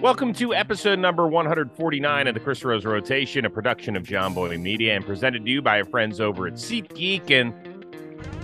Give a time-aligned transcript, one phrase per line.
[0.00, 4.94] Welcome to episode number 149 of the Chris Rose Rotation, a production of Jomboy Media
[4.94, 7.30] and presented to you by our friends over at SeatGeek.
[7.32, 7.52] And,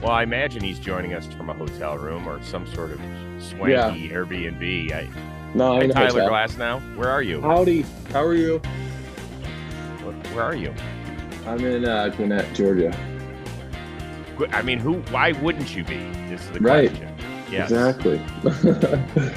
[0.02, 2.98] well, I imagine he's joining us from a hotel room or some sort of
[3.40, 3.90] swanky Yeah.
[3.92, 4.92] Airbnb.
[4.92, 5.08] I,
[5.54, 6.30] No, I'm in Tyler hotel.
[6.30, 6.96] Glasnow.
[6.96, 7.40] Where are you?
[7.40, 7.82] Howdy.
[8.12, 8.58] How are you?
[10.02, 10.74] Where, where are you?
[11.46, 12.92] I'm in uh, Gwinnett, Georgia.
[14.50, 14.94] I mean, who?
[15.12, 15.98] Why wouldn't you be?
[16.28, 16.88] This Is the Right.
[16.90, 17.13] question.
[17.62, 18.18] Exactly.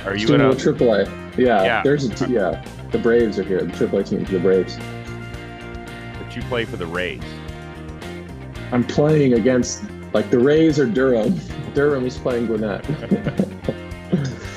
[0.05, 1.37] Are you in a- AAA?
[1.37, 1.63] Yeah.
[1.63, 1.83] Yeah.
[1.83, 2.65] There's a t- yeah.
[2.91, 3.61] The Braves are here.
[3.61, 4.77] The AAA team for the Braves.
[6.17, 7.21] But you play for the Rays.
[8.71, 11.39] I'm playing against like the Rays or Durham.
[11.73, 12.83] Durham is playing Gwinnett.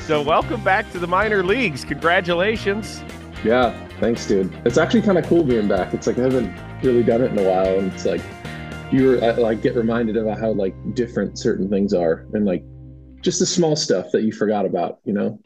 [0.07, 1.85] So, welcome back to the minor leagues.
[1.85, 3.01] Congratulations.
[3.45, 3.73] yeah.
[4.01, 4.53] Thanks, dude.
[4.65, 5.95] It's actually kind of cool being back.
[5.95, 8.21] It's like I haven't really done it in a while, and it's like
[8.91, 12.65] you're like get reminded about how like different certain things are, and like
[13.23, 14.99] just the small stuff that you forgot about.
[15.05, 15.41] You know.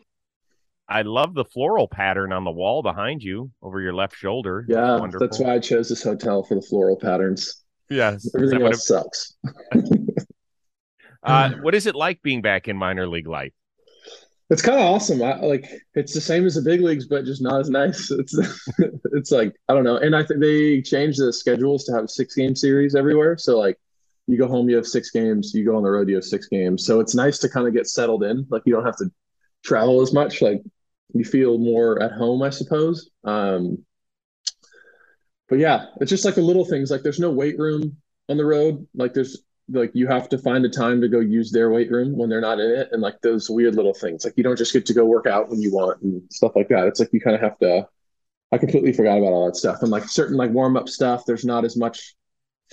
[0.89, 4.67] I love the floral pattern on the wall behind you over your left shoulder.
[4.69, 5.27] Yeah, Wonderful.
[5.27, 7.63] that's why I chose this hotel for the floral patterns.
[7.89, 8.31] Yes.
[8.35, 9.35] Everything else sucks.
[11.25, 13.53] Uh, what is it like being back in minor league life?
[14.51, 15.23] It's kind of awesome.
[15.23, 18.11] I like it's the same as the big leagues, but just not as nice.
[18.19, 18.39] It's
[19.13, 19.97] it's like I don't know.
[19.97, 23.39] And I think they changed the schedules to have six game series everywhere.
[23.39, 23.79] So like
[24.27, 25.53] you go home, you have six games.
[25.55, 26.87] You go on the road, you have six games.
[26.87, 28.47] So it's nice to kind of get settled in.
[28.51, 29.11] Like you don't have to
[29.65, 30.41] travel as much.
[30.41, 30.63] Like
[31.15, 33.11] you feel more at home, I suppose.
[33.25, 33.85] Um,
[35.49, 36.91] but yeah, it's just like the little things.
[36.91, 37.97] Like there's no weight room
[38.29, 38.87] on the road.
[38.95, 42.17] Like there's like you have to find a time to go use their weight room
[42.17, 44.73] when they're not in it and like those weird little things like you don't just
[44.73, 47.21] get to go work out when you want and stuff like that it's like you
[47.21, 47.87] kind of have to
[48.53, 51.47] i completely forgot about all that stuff and like certain like warm up stuff there's
[51.47, 52.15] not as much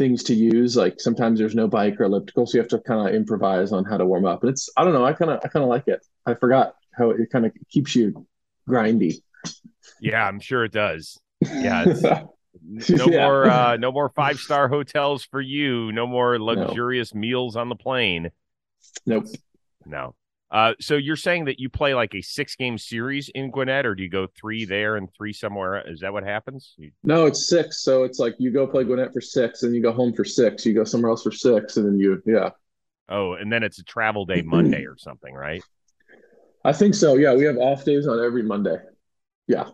[0.01, 3.07] things to use like sometimes there's no bike or elliptical so you have to kind
[3.07, 5.39] of improvise on how to warm up and it's i don't know i kind of
[5.43, 8.25] i kind of like it i forgot how it kind of keeps you
[8.67, 9.21] grindy
[9.99, 11.19] Yeah, I'm sure it does.
[11.43, 11.85] Yeah,
[12.63, 13.21] No Yeah.
[13.27, 15.91] more uh no more five star hotels for you.
[15.91, 18.31] No more luxurious meals on the plane.
[19.05, 19.25] nope
[19.85, 20.15] No.
[20.51, 23.95] Uh so you're saying that you play like a six game series in Gwinnett or
[23.95, 25.81] do you go three there and three somewhere?
[25.89, 26.73] Is that what happens?
[26.77, 27.81] You- No, it's six.
[27.83, 30.65] So it's like you go play Gwinnett for six, and you go home for six.
[30.65, 32.49] You go somewhere else for six, and then you, yeah.
[33.07, 35.63] Oh, and then it's a travel day Monday or something, right?
[36.65, 37.15] I think so.
[37.15, 38.77] Yeah, we have off days on every Monday.
[39.47, 39.69] Yeah,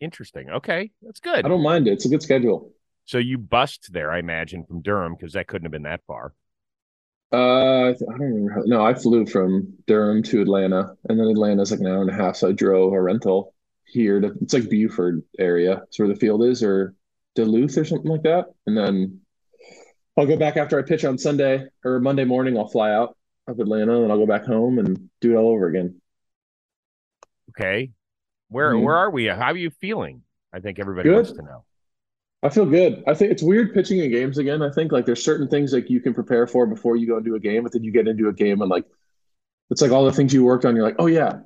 [0.00, 0.50] Interesting.
[0.50, 0.90] Okay.
[1.02, 1.44] That's good.
[1.44, 1.92] I don't mind it.
[1.92, 2.70] It's a good schedule.
[3.06, 6.34] So you bust there, I imagine, from Durham because that couldn't have been that far.
[7.32, 8.52] Uh, I don't remember.
[8.54, 12.10] How, no, I flew from Durham to Atlanta, and then Atlanta's like an hour and
[12.10, 12.36] a half.
[12.36, 13.52] So I drove a rental
[13.84, 14.32] here to.
[14.40, 15.82] It's like Buford area.
[15.88, 16.94] It's where the field is, or
[17.34, 18.46] Duluth, or something like that.
[18.66, 19.20] And then
[20.16, 22.56] I'll go back after I pitch on Sunday or Monday morning.
[22.56, 23.16] I'll fly out
[23.48, 26.00] of Atlanta, and I'll go back home and do it all over again.
[27.50, 27.90] Okay.
[28.48, 28.82] Where Mhm.
[28.84, 29.26] where are we?
[29.26, 30.22] How are you feeling?
[30.52, 31.16] I think everybody Good.
[31.16, 31.64] wants to know.
[32.46, 33.02] I feel good.
[33.08, 34.62] I think it's weird pitching in games again.
[34.62, 37.34] I think like there's certain things like you can prepare for before you go into
[37.34, 38.84] a game, but then you get into a game and like
[39.70, 40.76] it's like all the things you worked on.
[40.76, 41.40] You're like, oh yeah,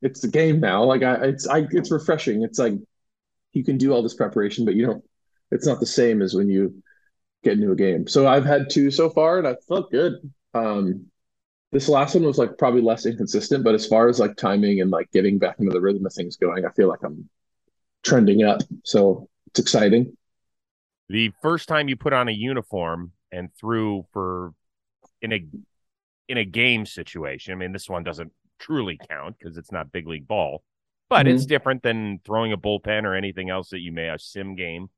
[0.00, 0.82] it's the game now.
[0.84, 2.42] Like I, it's I, it's refreshing.
[2.42, 2.72] It's like
[3.52, 5.04] you can do all this preparation, but you don't.
[5.50, 6.82] It's not the same as when you
[7.42, 8.08] get into a game.
[8.08, 10.14] So I've had two so far, and I felt good.
[10.54, 11.04] Um,
[11.70, 14.90] this last one was like probably less inconsistent, but as far as like timing and
[14.90, 17.28] like getting back into the rhythm of things going, I feel like I'm
[18.02, 18.62] trending up.
[18.84, 20.16] So it's exciting.
[21.08, 24.54] The first time you put on a uniform and threw for
[25.22, 25.46] in a
[26.28, 27.52] in a game situation.
[27.52, 30.64] I mean, this one doesn't truly count because it's not big league ball,
[31.10, 31.44] but Mm-hmm.
[31.44, 34.90] it's different than throwing a bullpen or anything else that you may a sim game.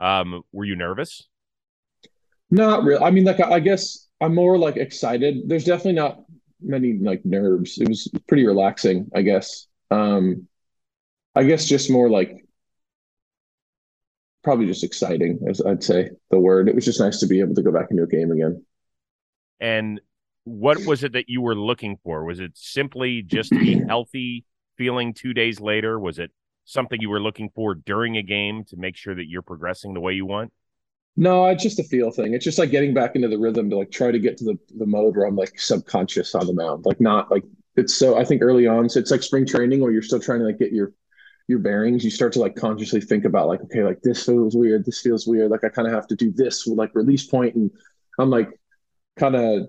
[0.00, 1.28] Um, were you nervous?
[2.50, 3.02] Not real.
[3.02, 5.48] I mean, like I I guess I'm more like excited.
[5.48, 6.24] There's definitely not
[6.60, 7.78] many like nerves.
[7.78, 9.66] It was pretty relaxing, I guess.
[9.90, 10.46] Um,
[11.36, 12.45] I guess just more like
[14.46, 16.68] probably just exciting, as I'd say the word.
[16.68, 18.64] It was just nice to be able to go back into a game again.
[19.58, 20.00] And
[20.44, 22.22] what was it that you were looking for?
[22.24, 24.44] Was it simply just to be healthy,
[24.78, 25.98] feeling two days later?
[25.98, 26.30] Was it
[26.64, 30.00] something you were looking for during a game to make sure that you're progressing the
[30.00, 30.52] way you want?
[31.16, 32.32] No, it's just a feel thing.
[32.32, 34.58] It's just like getting back into the rhythm to like try to get to the
[34.78, 37.42] the mode where I'm like subconscious on the mound, like not like
[37.74, 38.16] it's so.
[38.16, 40.60] I think early on, so it's like spring training where you're still trying to like
[40.60, 40.92] get your
[41.48, 42.04] your bearings.
[42.04, 45.26] You start to like consciously think about like, okay, like this feels weird, this feels
[45.26, 45.50] weird.
[45.50, 47.70] Like I kind of have to do this with like release point, and
[48.18, 48.50] I'm like
[49.16, 49.68] kind of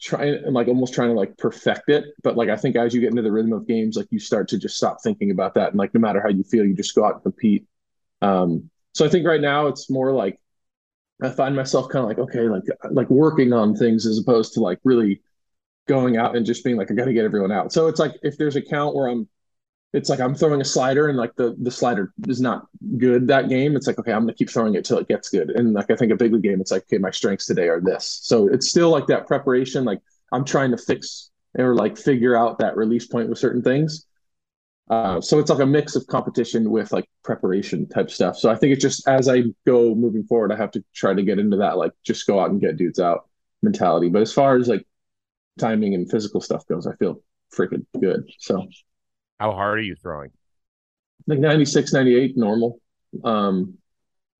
[0.00, 2.04] trying and like almost trying to like perfect it.
[2.22, 4.48] But like I think as you get into the rhythm of games, like you start
[4.48, 6.94] to just stop thinking about that, and like no matter how you feel, you just
[6.94, 7.66] go out and compete.
[8.22, 10.38] Um, so I think right now it's more like
[11.22, 14.60] I find myself kind of like, okay, like like working on things as opposed to
[14.60, 15.22] like really
[15.88, 17.72] going out and just being like, I got to get everyone out.
[17.72, 19.28] So it's like if there's a count where I'm
[19.92, 22.66] it's like I'm throwing a slider and like the the slider is not
[22.98, 23.76] good that game.
[23.76, 25.50] It's like okay, I'm gonna keep throwing it till it gets good.
[25.50, 27.80] And like I think a big league game, it's like okay, my strengths today are
[27.80, 28.20] this.
[28.22, 29.84] So it's still like that preparation.
[29.84, 30.00] Like
[30.32, 34.06] I'm trying to fix or like figure out that release point with certain things.
[34.88, 38.36] Uh, so it's like a mix of competition with like preparation type stuff.
[38.36, 41.22] So I think it's just as I go moving forward, I have to try to
[41.22, 43.28] get into that like just go out and get dudes out
[43.62, 44.08] mentality.
[44.08, 44.86] But as far as like
[45.58, 47.20] timing and physical stuff goes, I feel
[47.52, 48.30] freaking good.
[48.38, 48.68] So
[49.38, 50.30] how hard are you throwing?
[51.26, 52.80] Like 96, 98, normal.
[53.24, 53.78] Um,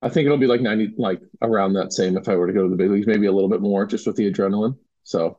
[0.03, 2.63] I think it'll be like 90, like around that same if I were to go
[2.63, 4.77] to the big leagues, maybe a little bit more just with the adrenaline.
[5.05, 5.39] So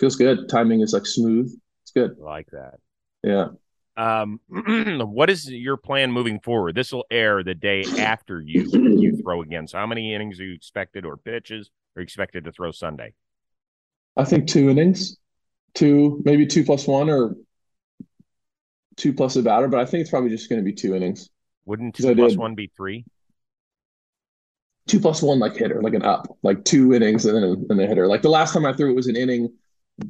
[0.00, 0.48] feels good.
[0.48, 1.52] Timing is like smooth.
[1.82, 2.16] It's good.
[2.20, 2.74] I like that.
[3.22, 3.48] Yeah.
[3.96, 6.74] Um, what is your plan moving forward?
[6.74, 9.68] This will air the day after you you throw again.
[9.68, 13.14] So how many innings are you expected or pitches are you expected to throw Sunday?
[14.16, 15.16] I think two innings,
[15.74, 17.36] two maybe two plus one or
[18.96, 21.30] two plus a batter, but I think it's probably just going to be two innings.
[21.66, 23.04] Wouldn't two plus one be three?
[24.86, 27.86] Two plus one, like hitter, like an up, like two innings and then and a
[27.86, 28.06] hitter.
[28.06, 29.54] Like the last time I threw it was an inning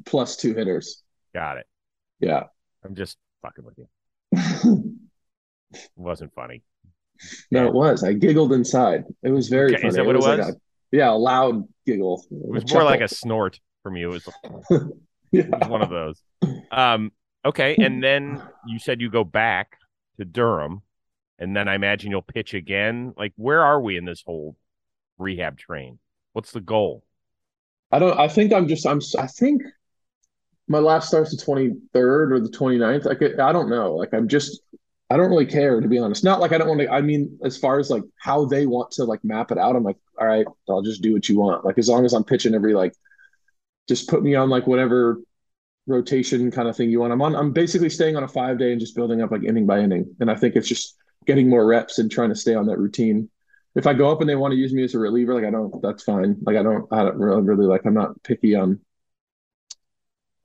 [0.04, 1.02] plus two hitters.
[1.32, 1.66] Got it.
[2.18, 2.44] Yeah.
[2.84, 4.94] I'm just fucking with you.
[5.72, 6.62] it wasn't funny.
[7.50, 8.02] No, it was.
[8.02, 9.04] I giggled inside.
[9.22, 9.88] It was very okay, funny.
[9.88, 10.26] Is that what it was?
[10.26, 10.46] It was?
[10.46, 10.60] Like a,
[10.90, 12.24] yeah, a loud giggle.
[12.30, 12.86] It was more chuckle.
[12.86, 14.10] like a snort from you.
[14.10, 14.28] It was,
[15.30, 15.42] yeah.
[15.42, 16.20] it was one of those.
[16.72, 17.12] Um,
[17.44, 19.78] Okay, and then you said you go back
[20.18, 20.82] to Durham,
[21.38, 23.14] and then I imagine you'll pitch again.
[23.16, 24.56] Like, where are we in this whole
[25.18, 25.98] rehab train?
[26.32, 27.04] What's the goal?
[27.92, 28.18] I don't.
[28.18, 28.86] I think I'm just.
[28.86, 29.00] I'm.
[29.18, 29.62] I think
[30.66, 33.06] my last start's the 23rd or the 29th.
[33.06, 33.94] I Like, I don't know.
[33.94, 34.62] Like, I'm just.
[35.10, 36.24] I don't really care to be honest.
[36.24, 36.90] Not like I don't want to.
[36.90, 39.84] I mean, as far as like how they want to like map it out, I'm
[39.84, 41.64] like, all right, I'll just do what you want.
[41.64, 42.94] Like, as long as I'm pitching every like,
[43.86, 45.18] just put me on like whatever
[45.86, 47.12] rotation kind of thing you want.
[47.12, 47.36] I'm on.
[47.36, 50.14] I'm basically staying on a five day and just building up like inning by inning.
[50.20, 50.96] And I think it's just
[51.26, 53.28] getting more reps and trying to stay on that routine.
[53.74, 55.50] If I go up and they want to use me as a reliever, like I
[55.50, 56.36] don't, that's fine.
[56.42, 57.84] Like I don't, I don't really, really like.
[57.84, 58.80] I'm not picky on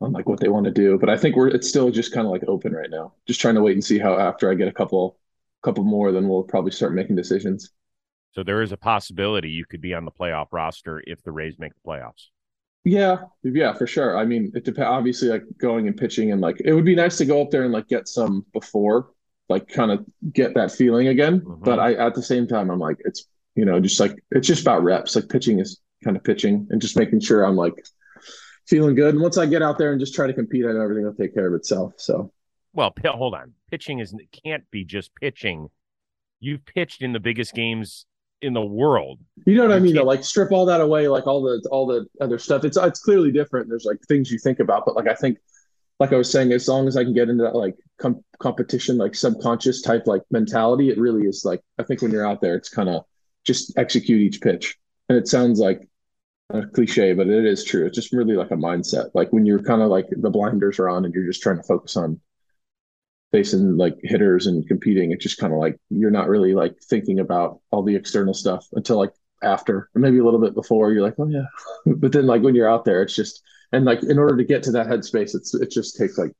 [0.01, 0.97] on like what they want to do.
[0.97, 3.13] But I think we're it's still just kind of like open right now.
[3.27, 5.17] Just trying to wait and see how after I get a couple
[5.61, 7.71] couple more, then we'll probably start making decisions.
[8.31, 11.57] So there is a possibility you could be on the playoff roster if the Rays
[11.59, 12.27] make the playoffs.
[12.83, 14.17] Yeah, yeah, for sure.
[14.17, 14.87] I mean, it depends.
[14.87, 17.63] Obviously, like going and pitching, and like it would be nice to go up there
[17.63, 19.11] and like get some before,
[19.49, 21.41] like kind of get that feeling again.
[21.41, 21.63] Mm-hmm.
[21.63, 24.61] But I, at the same time, I'm like, it's you know, just like it's just
[24.61, 25.15] about reps.
[25.15, 27.73] Like pitching is kind of pitching, and just making sure I'm like
[28.65, 29.13] feeling good.
[29.13, 31.13] And once I get out there and just try to compete, I know everything will
[31.13, 31.93] take care of itself.
[31.97, 32.31] So,
[32.71, 34.15] well, hold on, pitching is
[34.45, 35.69] can't be just pitching.
[36.39, 38.05] You've pitched in the biggest games
[38.41, 39.19] in the world.
[39.45, 39.95] You know what I mean?
[39.95, 42.63] Though, like strip all that away, like all the all the other stuff.
[42.63, 43.69] It's it's clearly different.
[43.69, 45.37] There's like things you think about, but like I think,
[45.99, 48.97] like I was saying, as long as I can get into that like com- competition,
[48.97, 52.55] like subconscious type like mentality, it really is like I think when you're out there,
[52.55, 53.03] it's kind of
[53.45, 54.77] just execute each pitch.
[55.09, 55.87] And it sounds like
[56.51, 57.85] a cliche, but it is true.
[57.85, 59.11] It's just really like a mindset.
[59.13, 61.63] Like when you're kind of like the blinders are on and you're just trying to
[61.63, 62.19] focus on
[63.31, 67.19] facing like hitters and competing, it's just kind of like you're not really like thinking
[67.19, 70.91] about all the external stuff until like after, or maybe a little bit before.
[70.91, 71.45] You're like, oh yeah,
[71.97, 73.41] but then like when you're out there, it's just
[73.71, 76.31] and like in order to get to that headspace, it's it just takes like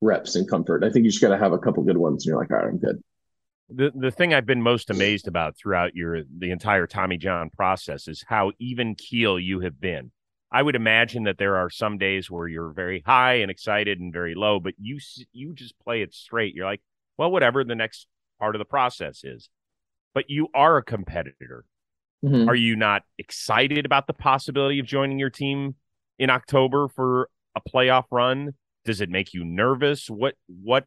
[0.00, 0.84] reps and comfort.
[0.84, 2.58] I think you just got to have a couple good ones, and you're like, all
[2.58, 3.02] right, I'm good.
[3.68, 8.06] The the thing I've been most amazed about throughout your the entire Tommy John process
[8.06, 10.12] is how even keel you have been.
[10.56, 14.10] I would imagine that there are some days where you're very high and excited and
[14.10, 14.98] very low, but you
[15.34, 16.54] you just play it straight.
[16.54, 16.80] You're like,
[17.18, 18.06] well, whatever the next
[18.40, 19.50] part of the process is.
[20.14, 21.66] But you are a competitor.
[22.24, 22.48] Mm-hmm.
[22.48, 25.74] Are you not excited about the possibility of joining your team
[26.18, 28.54] in October for a playoff run?
[28.86, 30.08] Does it make you nervous?
[30.08, 30.86] What what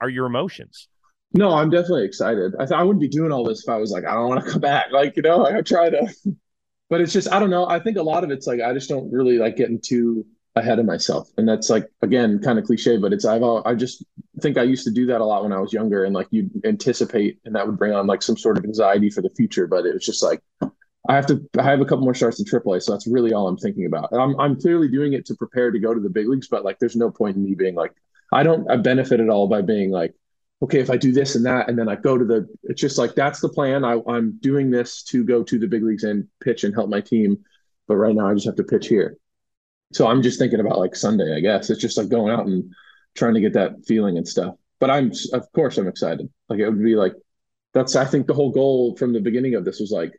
[0.00, 0.88] are your emotions?
[1.34, 2.54] No, I'm definitely excited.
[2.58, 4.46] I th- I wouldn't be doing all this if I was like, I don't want
[4.46, 4.86] to come back.
[4.90, 6.08] Like, you know, I try to
[6.90, 7.66] but it's just I don't know.
[7.66, 10.80] I think a lot of it's like I just don't really like getting too ahead
[10.80, 14.04] of myself, and that's like again kind of cliche, but it's I've I just
[14.40, 16.50] think I used to do that a lot when I was younger, and like you'd
[16.66, 19.66] anticipate, and that would bring on like some sort of anxiety for the future.
[19.66, 20.42] But it was just like
[21.08, 23.46] I have to I have a couple more starts in AAA, so that's really all
[23.46, 24.08] I'm thinking about.
[24.12, 26.78] I'm I'm clearly doing it to prepare to go to the big leagues, but like
[26.80, 27.92] there's no point in me being like
[28.32, 30.14] I don't I benefit at all by being like
[30.62, 32.98] okay, if I do this and that, and then I go to the, it's just
[32.98, 33.84] like that's the plan.
[33.84, 37.00] I, I'm doing this to go to the big leagues and pitch and help my
[37.00, 37.38] team.
[37.88, 39.16] But right now, I just have to pitch here.
[39.92, 41.70] So I'm just thinking about like Sunday, I guess.
[41.70, 42.72] It's just like going out and
[43.16, 44.54] trying to get that feeling and stuff.
[44.78, 46.28] But I'm, of course, I'm excited.
[46.48, 47.14] Like it would be like,
[47.74, 50.12] that's, I think the whole goal from the beginning of this was like,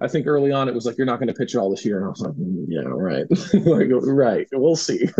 [0.00, 1.84] I think early on it was like you're not going to pitch it all this
[1.84, 3.26] year, and I was like, mm, yeah, right,
[3.66, 5.08] like right, we'll see.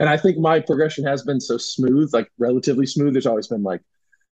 [0.00, 3.14] and I think my progression has been so smooth, like relatively smooth.
[3.14, 3.80] There's always been like,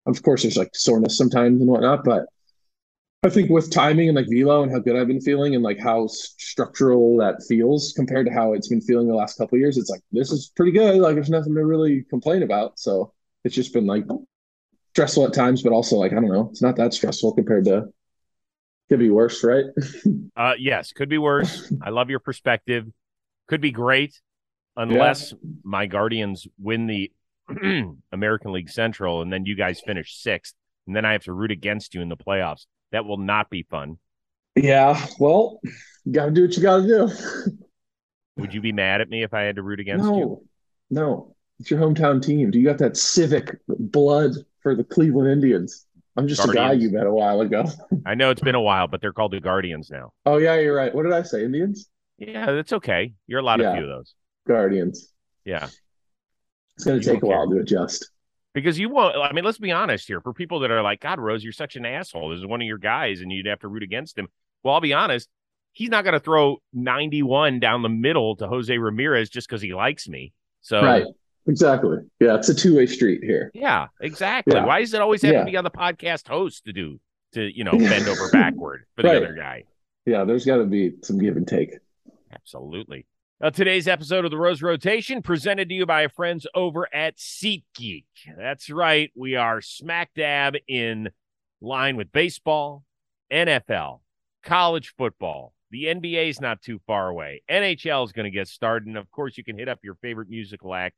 [0.07, 2.27] of course, there's like soreness sometimes and whatnot, but
[3.23, 5.79] I think with timing and like velo and how good I've been feeling and like
[5.79, 9.91] how structural that feels compared to how it's been feeling the last couple years, it's
[9.91, 10.97] like this is pretty good.
[10.97, 12.79] Like there's nothing to really complain about.
[12.79, 13.13] So
[13.45, 14.07] it's just been like
[14.93, 17.89] stressful at times, but also like I don't know, it's not that stressful compared to
[18.89, 19.67] could be worse, right?
[20.37, 21.71] uh yes, could be worse.
[21.83, 22.87] I love your perspective.
[23.49, 24.19] Could be great
[24.79, 25.39] unless yeah.
[25.63, 27.13] my Guardians win the
[28.13, 30.55] American League Central and then you guys finish sixth,
[30.87, 32.67] and then I have to root against you in the playoffs.
[32.93, 33.99] That will not be fun.
[34.57, 35.61] Yeah, well,
[36.05, 37.59] you got to do what you got to do.
[38.37, 40.47] Would you be mad at me if I had to root against no, you?
[40.91, 42.51] No, it's your hometown team.
[42.51, 45.87] Do you got that civic blood for the Cleveland Indians?
[46.17, 46.57] I'm just Guardians.
[46.57, 47.67] a guy you met a while ago.
[48.07, 50.13] I know it's been a while, but they're called the Guardians now.
[50.27, 50.95] Oh yeah, you're right.
[50.95, 51.45] What did I say?
[51.45, 51.89] Indians?
[52.19, 53.15] Yeah, that's okay.
[53.27, 53.73] You're allowed yeah.
[53.73, 54.15] a few of those.
[54.47, 55.13] Guardians.
[55.45, 55.69] Yeah.
[56.81, 58.11] It's gonna take a while to adjust
[58.55, 59.17] because you won't.
[59.17, 60.21] I mean, let's be honest here.
[60.21, 62.31] For people that are like, God, Rose, you're such an asshole.
[62.31, 64.29] This is one of your guys, and you'd have to root against him.
[64.63, 65.29] Well, I'll be honest.
[65.73, 69.73] He's not going to throw 91 down the middle to Jose Ramirez just because he
[69.73, 70.33] likes me.
[70.63, 71.05] So, right.
[71.47, 71.99] Exactly.
[72.19, 72.37] Yeah.
[72.37, 73.53] It's a two way street here.
[73.55, 73.87] Yeah.
[74.01, 74.55] Exactly.
[74.55, 74.65] Yeah.
[74.65, 75.41] Why does it always have yeah.
[75.41, 76.99] to be on the podcast host to do,
[77.35, 79.17] to, you know, bend over backward for the right.
[79.19, 79.65] other guy?
[80.07, 80.25] Yeah.
[80.25, 81.79] There's got to be some give and take.
[82.33, 83.07] Absolutely.
[83.43, 88.05] Now, today's episode of the Rose Rotation presented to you by friends over at SeatGeek.
[88.37, 91.09] That's right, we are smack dab in
[91.63, 92.85] line with baseball,
[93.33, 94.01] NFL,
[94.43, 95.55] college football.
[95.71, 97.41] The NBA is not too far away.
[97.51, 100.29] NHL is going to get started, and of course, you can hit up your favorite
[100.29, 100.97] musical act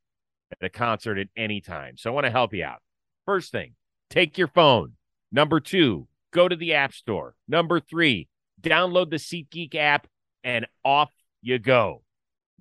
[0.51, 1.95] at a concert at any time.
[1.95, 2.81] So, I want to help you out.
[3.25, 3.75] First thing,
[4.09, 4.97] take your phone.
[5.31, 7.35] Number two, go to the App Store.
[7.47, 8.27] Number three,
[8.61, 10.07] download the SeatGeek app,
[10.43, 12.02] and off you go.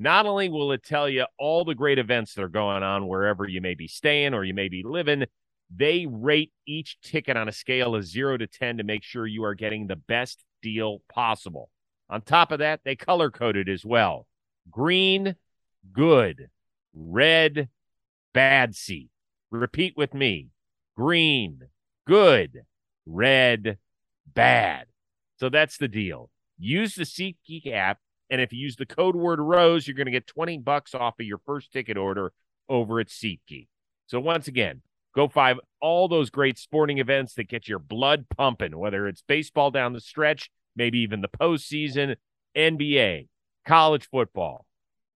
[0.02, 3.46] Not only will it tell you all the great events that are going on wherever
[3.46, 5.26] you may be staying or you may be living,
[5.72, 9.44] they rate each ticket on a scale of zero to 10 to make sure you
[9.44, 11.70] are getting the best deal possible.
[12.10, 14.26] On top of that, they color coded as well
[14.72, 15.36] green,
[15.92, 16.48] good,
[16.92, 17.68] red,
[18.34, 19.08] bad seat.
[19.52, 20.48] Repeat with me
[20.96, 21.60] green,
[22.08, 22.62] good,
[23.06, 23.78] red,
[24.34, 24.86] bad.
[25.38, 26.28] So that's the deal.
[26.58, 27.98] Use the SeatGeek app
[28.32, 31.20] and if you use the code word Rose, you're going to get 20 bucks off
[31.20, 32.32] of your first ticket order
[32.66, 33.68] over at SeatGeek.
[34.06, 34.80] So once again,
[35.14, 39.70] go find all those great sporting events that get your blood pumping, whether it's baseball
[39.70, 42.16] down the stretch, maybe even the postseason,
[42.56, 43.28] NBA,
[43.66, 44.64] college football,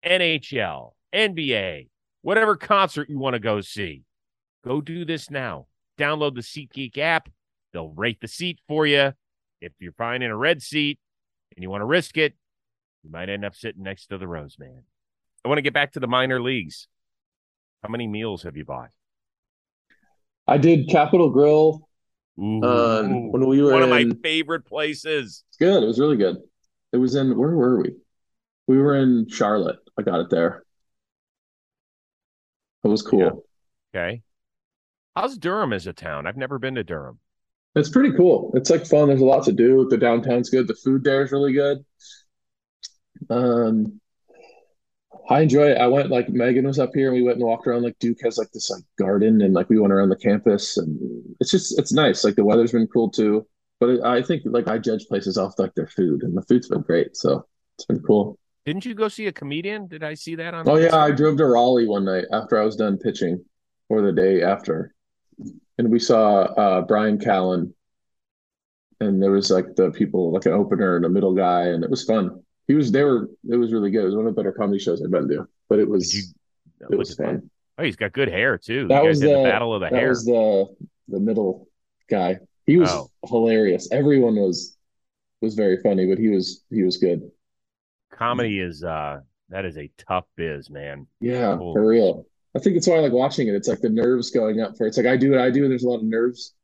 [0.04, 1.88] NHL, NBA,
[2.20, 4.02] whatever concert you want to go see.
[4.62, 5.68] Go do this now.
[5.98, 7.30] Download the SeatGeek app.
[7.72, 9.14] They'll rate the seat for you.
[9.62, 10.98] If you're finding a red seat
[11.56, 12.34] and you want to risk it,
[13.06, 14.82] you might end up sitting next to the Rose Man.
[15.44, 16.88] I want to get back to the minor leagues.
[17.82, 18.90] How many meals have you bought?
[20.48, 21.88] I did Capital Grille
[22.36, 25.44] uh, when we were one of my favorite places.
[25.48, 25.82] It's good.
[25.82, 26.38] It was really good.
[26.92, 27.94] It was in where were we?
[28.66, 29.78] We were in Charlotte.
[29.96, 30.64] I got it there.
[32.82, 33.44] It was cool.
[33.92, 34.00] Yeah.
[34.00, 34.22] Okay.
[35.14, 36.26] How's Durham as a town?
[36.26, 37.20] I've never been to Durham.
[37.76, 38.50] It's pretty cool.
[38.54, 39.08] It's like fun.
[39.08, 39.86] There's a lot to do.
[39.88, 40.66] The downtown's good.
[40.66, 41.84] The food there is really good.
[43.30, 44.00] Um,
[45.28, 45.78] I enjoy it.
[45.78, 47.82] I went like Megan was up here and we went and walked around.
[47.82, 50.98] Like Duke has like this like garden and like we went around the campus and
[51.40, 52.22] it's just it's nice.
[52.22, 53.46] Like the weather's been cool too.
[53.80, 56.82] But I think like I judge places off like their food and the food's been
[56.82, 57.16] great.
[57.16, 57.44] So
[57.76, 58.38] it's been cool.
[58.64, 59.86] Didn't you go see a comedian?
[59.86, 60.68] Did I see that on?
[60.68, 63.44] Oh yeah, I drove to Raleigh one night after I was done pitching,
[63.88, 64.92] or the day after,
[65.78, 67.72] and we saw uh, Bryan Callen,
[69.00, 71.90] and there was like the people like an opener and a middle guy, and it
[71.90, 74.02] was fun he was they were it was really good.
[74.02, 75.46] It was one of the better comedy shows I've been to.
[75.68, 76.22] But it was you,
[76.90, 77.50] it was fun.
[77.78, 78.88] Oh, he's got good hair too.
[78.88, 80.08] That was the, the, battle of the that hair.
[80.08, 80.66] was the
[81.08, 81.68] the middle
[82.08, 82.38] guy.
[82.64, 83.10] He was oh.
[83.24, 83.90] hilarious.
[83.92, 84.76] Everyone was
[85.40, 87.30] was very funny, but he was he was good.
[88.10, 89.20] Comedy is uh
[89.50, 91.06] that is a tough biz, man.
[91.20, 91.74] Yeah, cool.
[91.74, 92.26] for real.
[92.56, 93.54] I think it's why I like watching it.
[93.54, 94.88] It's like the nerves going up for it.
[94.88, 96.54] it's like I do what I do, and there's a lot of nerves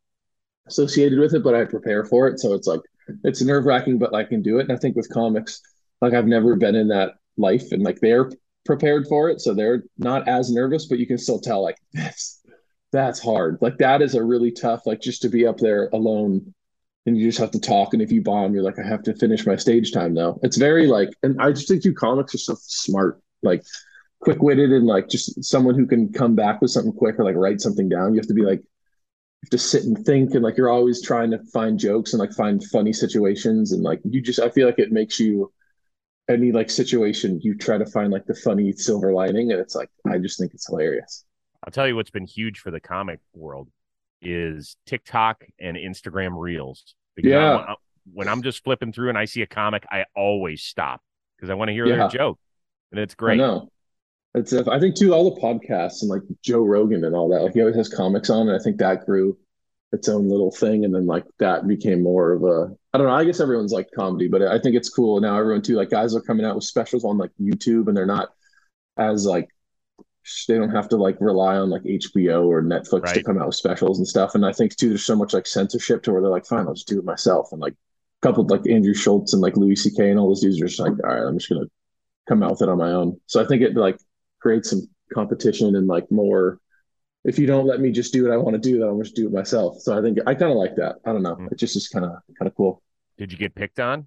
[0.66, 2.40] associated with it, but I prepare for it.
[2.40, 2.80] So it's like
[3.25, 4.62] it's nerve wracking, but I can do it.
[4.62, 5.61] And I think with comics,
[6.02, 8.30] like I've never been in that life and like they're
[8.66, 9.40] prepared for it.
[9.40, 12.42] So they're not as nervous, but you can still tell like that's
[12.92, 13.59] that's hard.
[13.62, 16.52] Like that is a really tough, like just to be up there alone
[17.06, 17.94] and you just have to talk.
[17.94, 20.38] And if you bomb, you're like, I have to finish my stage time now.
[20.42, 23.62] It's very like, and I just think you comics are so smart, like
[24.21, 27.37] quick witted and like just someone who can come back with something quick or like
[27.37, 28.12] write something down.
[28.12, 28.62] You have to be like,
[29.44, 32.32] have to sit and think and like you're always trying to find jokes and like
[32.32, 35.52] find funny situations and like you just I feel like it makes you
[36.29, 39.91] any like situation you try to find like the funny silver lining and it's like
[40.11, 41.25] I just think it's hilarious.
[41.64, 43.69] I'll tell you what's been huge for the comic world
[44.21, 46.95] is TikTok and Instagram Reels.
[47.14, 47.57] Because yeah.
[47.57, 47.75] I, uh,
[48.12, 51.00] when I'm just flipping through and I see a comic, I always stop
[51.37, 51.97] because I want to hear yeah.
[51.97, 52.38] their joke,
[52.91, 53.35] and it's great.
[53.35, 53.69] I know.
[54.35, 57.43] It's uh, I think too all the podcasts and like Joe Rogan and all that.
[57.43, 59.37] Like he always has comics on, and I think that grew
[59.92, 63.14] its own little thing, and then like that became more of a I don't know.
[63.14, 65.38] I guess everyone's like comedy, but I think it's cool now.
[65.38, 68.30] Everyone too, like guys are coming out with specials on like YouTube, and they're not
[68.99, 69.49] as like
[70.46, 73.14] they don't have to like rely on like HBO or Netflix right.
[73.14, 74.34] to come out with specials and stuff.
[74.34, 76.75] And I think too, there's so much like censorship to where they're like, fine, I'll
[76.75, 77.49] just do it myself.
[77.52, 80.11] And like a couple like Andrew Schulz and like Louis C.K.
[80.11, 81.66] and all those dudes are just like, all right, I'm just gonna
[82.28, 83.20] come out with it on my own.
[83.26, 83.99] So I think it like
[84.40, 86.58] creates some competition and like more.
[87.25, 89.14] If you don't let me just do what I want to do, then I'll just
[89.14, 89.81] do it myself.
[89.81, 90.97] So I think I kind of like that.
[91.05, 91.35] I don't know.
[91.35, 91.49] Mm-hmm.
[91.52, 92.83] It just is kind of kind of cool.
[93.19, 94.07] Did you get picked on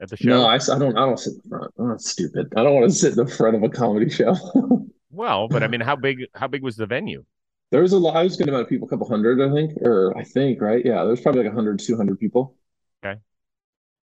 [0.00, 0.28] at the show?
[0.28, 0.96] No, I, I don't.
[0.96, 1.74] I don't sit in the front.
[1.78, 2.52] That's stupid.
[2.56, 4.36] I don't want to sit in the front of a comedy show.
[5.16, 6.26] Well, but I mean, how big?
[6.34, 7.24] How big was the venue?
[7.70, 8.16] There was a lot.
[8.16, 10.84] I was getting about people, a couple hundred, I think, or I think, right?
[10.84, 12.54] Yeah, there was probably like 100, 200 people.
[13.02, 13.18] Okay.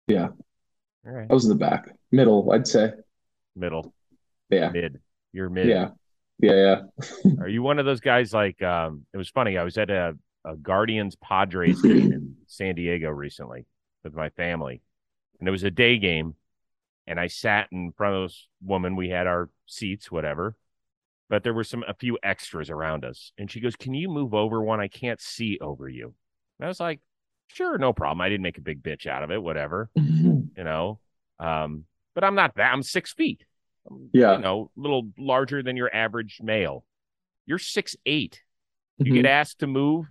[0.07, 0.29] Yeah.
[1.05, 1.27] All right.
[1.29, 2.93] I was in the back, middle, I'd say.
[3.55, 3.93] Middle.
[4.49, 4.69] Yeah.
[4.69, 4.99] Mid.
[5.33, 5.67] You're mid.
[5.67, 5.89] Yeah.
[6.39, 6.81] Yeah.
[7.25, 7.31] Yeah.
[7.39, 8.33] Are you one of those guys?
[8.33, 9.57] Like, um, it was funny.
[9.57, 13.65] I was at a, a Guardians Padres game in San Diego recently
[14.03, 14.81] with my family,
[15.39, 16.35] and it was a day game.
[17.05, 18.95] And I sat in front of this woman.
[18.95, 20.55] We had our seats, whatever
[21.33, 23.31] but there were some a few extras around us.
[23.39, 24.79] And she goes, Can you move over one?
[24.79, 26.13] I can't see over you.
[26.59, 26.99] And I was like,
[27.47, 28.21] Sure, no problem.
[28.21, 29.89] I didn't make a big bitch out of it, whatever.
[29.95, 30.99] you know.
[31.39, 33.45] Um, but I'm not that I'm six feet.
[33.89, 34.35] I'm, yeah.
[34.35, 36.85] You know, a little larger than your average male.
[37.45, 38.41] You're six eight.
[38.97, 39.15] You mm-hmm.
[39.15, 40.05] get asked to move.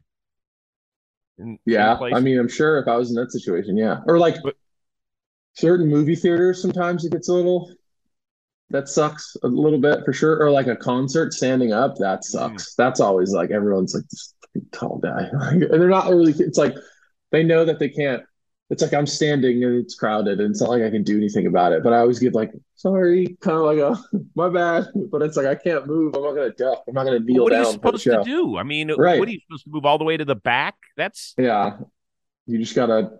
[1.38, 1.97] In, yeah.
[2.07, 4.00] In I mean, I'm sure if I was in that situation, yeah.
[4.07, 4.57] Or like but,
[5.55, 7.71] certain movie theaters sometimes it gets a little
[8.73, 10.43] that sucks a little bit for sure.
[10.43, 12.25] Or like a concert standing up, that mm.
[12.25, 12.73] sucks.
[12.73, 12.76] Mm.
[12.76, 14.35] That's always like everyone's like this
[14.73, 16.33] tall guy, and they're not really.
[16.33, 16.75] It's like
[17.31, 18.23] they know that they can't.
[18.73, 21.47] It's like I'm standing and it's crowded, and it's not like I can do anything
[21.47, 21.82] about it.
[21.85, 23.97] But I always give like sorry, kind of like a
[24.35, 24.87] my bad.
[25.11, 26.17] But it's like I can't move.
[26.17, 26.82] I'm not gonna duck.
[26.89, 27.58] I'm not gonna kneel well, what down.
[27.61, 28.56] What are you supposed to do?
[28.56, 29.19] I mean, right.
[29.19, 30.76] what are you supposed to move all the way to the back?
[30.97, 31.76] That's yeah.
[32.47, 33.11] You just gotta.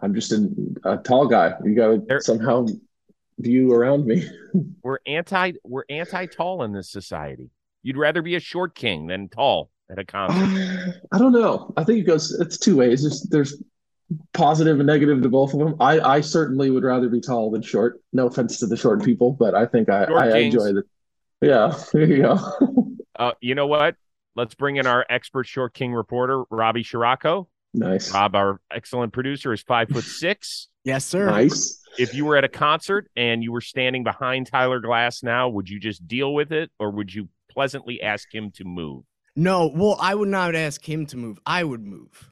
[0.00, 1.54] I'm just an, a tall guy.
[1.64, 2.66] You gotta there, somehow
[3.38, 4.28] view around me.
[4.82, 7.50] we're anti we're anti tall in this society.
[7.84, 10.58] You'd rather be a short king than tall at a concert.
[10.58, 11.72] Uh, I don't know.
[11.76, 13.02] I think it goes it's two ways.
[13.02, 13.62] There's there's
[14.32, 15.76] positive and negative to both of them.
[15.80, 18.00] I I certainly would rather be tall than short.
[18.12, 20.84] No offense to the short people, but I think I, I enjoy the
[21.40, 22.38] Yeah, there you go.
[23.18, 23.96] uh, you know what?
[24.34, 27.48] Let's bring in our expert short king reporter, Robbie Scirocco.
[27.74, 28.12] Nice.
[28.12, 30.68] Rob, our excellent producer, is five foot six.
[30.84, 31.26] yes, sir.
[31.26, 35.68] Nice if you were at a concert and you were standing behind Tyler Glasnow, would
[35.68, 39.04] you just deal with it or would you pleasantly ask him to move?
[39.34, 41.38] No, well, I would not ask him to move.
[41.46, 42.30] I would move.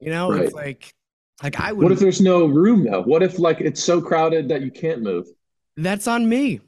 [0.00, 0.42] You know, right.
[0.42, 0.94] it's like
[1.42, 3.02] like I would What if there's no room though?
[3.02, 5.26] What if like it's so crowded that you can't move?
[5.76, 6.60] That's on me.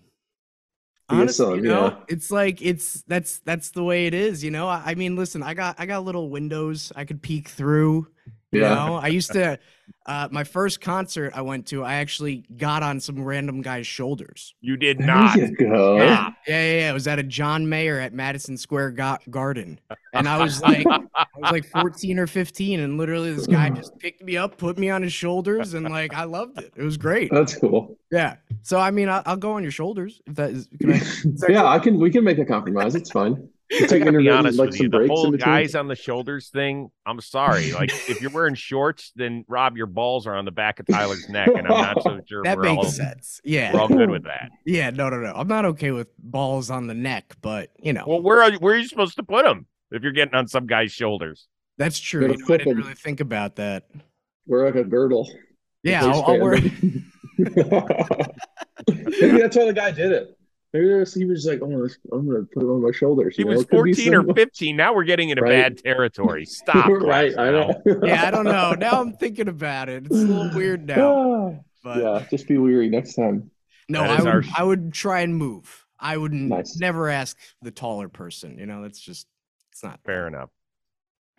[1.09, 1.96] Honestly, you know, yeah.
[2.09, 4.66] it's like it's that's that's the way it is, you know.
[4.66, 8.09] I, I mean, listen, I got I got little windows I could peek through.
[8.56, 8.74] You yeah.
[8.74, 9.58] know, I used to
[10.06, 14.54] uh, my first concert I went to, I actually got on some random guy's shoulders.
[14.60, 15.36] You did not.
[15.36, 15.98] You go.
[15.98, 16.90] Yeah, yeah, yeah, yeah.
[16.90, 19.78] It was at a John Mayer at Madison Square Go- Garden,
[20.14, 23.98] and I was like, I was like 14 or 15, and literally this guy just
[23.98, 26.72] picked me up, put me on his shoulders, and like I loved it.
[26.76, 27.30] It was great.
[27.30, 27.98] That's cool.
[28.10, 28.36] Yeah.
[28.62, 30.68] So I mean, I'll, I'll go on your shoulders if that is.
[30.84, 31.68] I, is that yeah, cool?
[31.68, 32.00] I can.
[32.00, 32.94] We can make a compromise.
[32.94, 33.48] It's fine.
[33.72, 34.88] I gotta be honest like with you.
[34.88, 36.90] The whole guys on the shoulders thing.
[37.05, 37.72] I'm sorry.
[37.72, 41.29] Like if you're wearing shorts, then Rob, your balls are on the back of Tyler's
[41.29, 42.42] neck, and I'm not so sure.
[42.44, 43.40] that makes all, sense.
[43.44, 44.50] Yeah, we're all good with that.
[44.64, 45.33] Yeah, no, no, no.
[45.35, 48.05] I'm not okay with balls on the neck, but you know.
[48.07, 50.48] Well, where are you, where are you supposed to put them if you're getting on
[50.48, 51.46] some guy's shoulders?
[51.79, 52.22] That's true.
[52.22, 53.88] You know, I didn't really think about that.
[54.46, 55.29] We're like a girdle.
[55.83, 56.55] Yeah, I'll, I'll wear.
[57.38, 57.52] Maybe
[59.38, 60.37] that's why the guy did it.
[60.76, 63.44] Maybe was, he was like, "Oh, I'm going to put it on my shoulders." He
[63.44, 64.76] was 14 or 15.
[64.76, 65.50] Now we're getting into right.
[65.50, 66.44] bad territory.
[66.44, 66.88] Stop.
[66.88, 67.32] right.
[67.38, 67.82] I know.
[68.02, 68.72] yeah, I don't know.
[68.72, 70.04] Now I'm thinking about it.
[70.04, 71.64] It's a little weird now.
[71.82, 72.02] But...
[72.02, 73.50] Yeah, just be weary next time.
[73.88, 74.42] No, I would, our...
[74.54, 75.86] I would try and move.
[75.98, 76.76] I would nice.
[76.76, 78.58] never ask the taller person.
[78.58, 79.26] You know, that's just
[79.72, 80.50] it's not fair enough.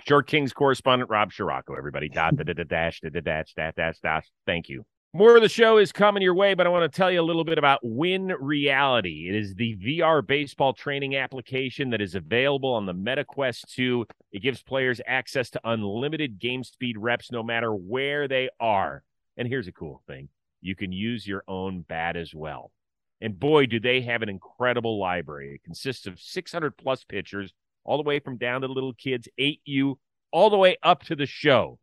[0.08, 2.10] Short Kings correspondent Rob Scirocco, everybody.
[2.10, 4.26] Dot da da da dash da da dash dash dash dash.
[4.47, 4.84] Thank you.
[5.13, 7.24] More of the show is coming your way, but I want to tell you a
[7.24, 9.30] little bit about Win Reality.
[9.30, 14.06] It is the VR baseball training application that is available on the MetaQuest 2.
[14.34, 19.02] It gives players access to unlimited game speed reps no matter where they are.
[19.38, 20.28] And here's a cool thing
[20.60, 22.72] you can use your own bat as well.
[23.22, 25.56] And boy, do they have an incredible library.
[25.56, 27.54] It consists of 600 plus pitchers,
[27.86, 29.96] all the way from down to little kids, 8U,
[30.34, 31.80] all the way up to the show.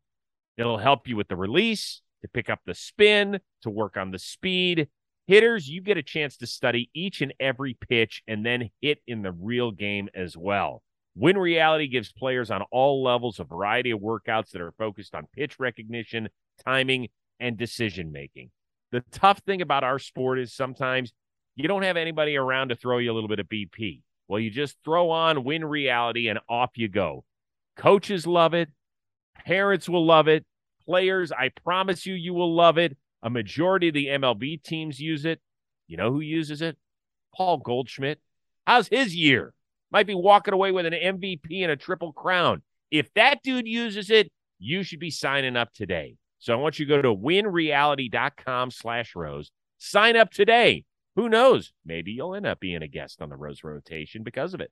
[0.58, 4.18] It'll help you with the release to pick up the spin, to work on the
[4.18, 4.88] speed.
[5.26, 9.20] Hitters, you get a chance to study each and every pitch and then hit in
[9.20, 10.82] the real game as well.
[11.14, 15.28] Win Reality gives players on all levels a variety of workouts that are focused on
[15.34, 16.30] pitch recognition,
[16.64, 17.08] timing,
[17.38, 18.50] and decision making.
[18.90, 21.12] The tough thing about our sport is sometimes
[21.56, 24.00] you don't have anybody around to throw you a little bit of BP.
[24.28, 27.24] Well, you just throw on Win Reality and off you go.
[27.76, 28.70] Coaches love it.
[29.44, 30.46] Parents will love it.
[30.86, 32.96] Players, I promise you, you will love it.
[33.22, 35.40] A majority of the MLB teams use it.
[35.86, 36.76] You know who uses it?
[37.34, 38.20] Paul Goldschmidt.
[38.66, 39.54] How's his year?
[39.90, 42.62] Might be walking away with an MVP and a triple crown.
[42.90, 46.16] If that dude uses it, you should be signing up today.
[46.38, 49.50] So I want you to go to winreality.com slash rose.
[49.78, 50.84] Sign up today.
[51.16, 51.72] Who knows?
[51.86, 54.70] Maybe you'll end up being a guest on the Rose Rotation because of it.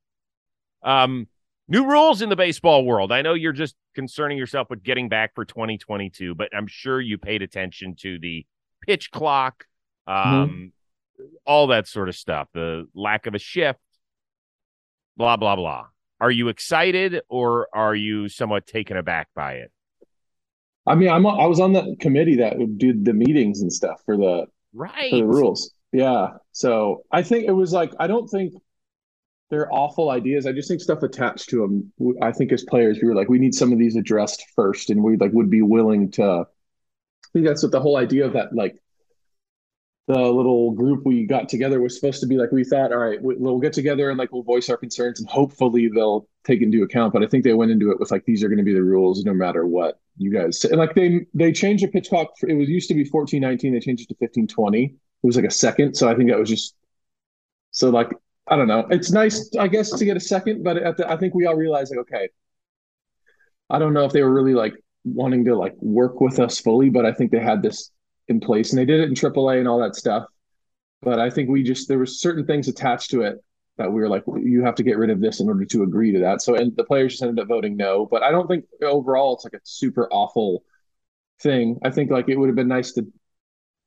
[0.83, 1.29] Um,
[1.73, 3.11] New rules in the baseball world.
[3.11, 7.17] I know you're just concerning yourself with getting back for 2022, but I'm sure you
[7.17, 8.45] paid attention to the
[8.87, 9.65] pitch clock,
[10.07, 10.35] mm-hmm.
[10.35, 11.25] um, mm-hmm.
[11.47, 13.81] all that sort of stuff, the lack of a shift,
[15.17, 15.87] blah, blah, blah.
[16.21, 19.73] Are you excited or are you somewhat taken aback by it?
[20.87, 24.03] I mean, I'm I was on the committee that would do the meetings and stuff
[24.05, 25.73] for the right for the rules.
[25.91, 26.33] Yeah.
[26.51, 28.53] So I think it was like I don't think
[29.53, 30.47] they're awful ideas.
[30.47, 32.17] I just think stuff attached to them.
[32.23, 35.05] I think as players, we were like, we need some of these addressed first, and
[35.05, 36.25] we like would be willing to.
[36.25, 38.79] I think that's what the whole idea of that like
[40.09, 43.21] the little group we got together was supposed to be like we thought all right
[43.23, 47.13] we'll get together and like we'll voice our concerns and hopefully they'll take into account
[47.13, 48.83] but i think they went into it with like these are going to be the
[48.83, 50.69] rules no matter what you guys say.
[50.71, 53.81] and like they they changed the pitch clock it was used to be 1419 they
[53.81, 56.75] changed it to 1520 it was like a second so i think that was just
[57.71, 58.11] so like
[58.53, 58.87] I don't know.
[58.91, 61.89] It's nice, I guess, to get a second, but the, I think we all realize
[61.89, 62.29] like, okay,
[63.71, 66.91] I don't know if they were really like wanting to like work with us fully,
[66.91, 67.91] but I think they had this
[68.29, 70.27] in place and they did it in AAA and all that stuff.
[71.01, 73.43] But I think we just there were certain things attached to it
[73.79, 76.13] that we were like, you have to get rid of this in order to agree
[76.13, 76.43] to that.
[76.43, 78.05] So and the players just ended up voting no.
[78.05, 80.63] But I don't think overall it's like a super awful
[81.41, 81.79] thing.
[81.83, 83.07] I think like it would have been nice to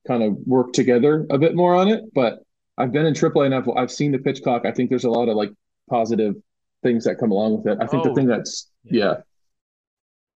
[0.08, 2.40] kind of work together a bit more on it, but
[2.78, 4.66] I've been in AAA and I've I've seen the pitch clock.
[4.66, 5.52] I think there's a lot of like
[5.90, 6.36] positive
[6.84, 7.78] things that come along with it.
[7.82, 9.04] I think oh, the thing that's yeah.
[9.04, 9.14] yeah.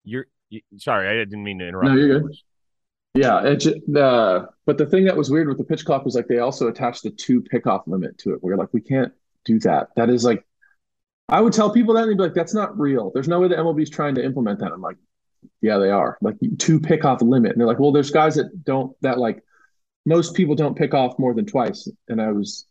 [0.05, 1.89] You're you, sorry, I didn't mean to interrupt.
[1.89, 2.37] No, you're good.
[3.15, 6.29] Yeah, it's the but the thing that was weird with the pitch clock was like
[6.29, 8.43] they also attached the two pickoff limit to it.
[8.43, 9.13] We're like, we can't
[9.45, 9.89] do that.
[9.97, 10.45] That is like,
[11.29, 13.11] I would tell people that and they'd be like, that's not real.
[13.15, 14.73] There's no way the MLB's trying to implement that.
[14.73, 14.99] I'm like,
[15.63, 16.19] yeah, they are.
[16.21, 17.53] Like two pickoff limit.
[17.53, 19.43] And they're like, well, there's guys that don't that like
[20.07, 21.91] most people don't pick off more than twice.
[22.09, 22.67] And I was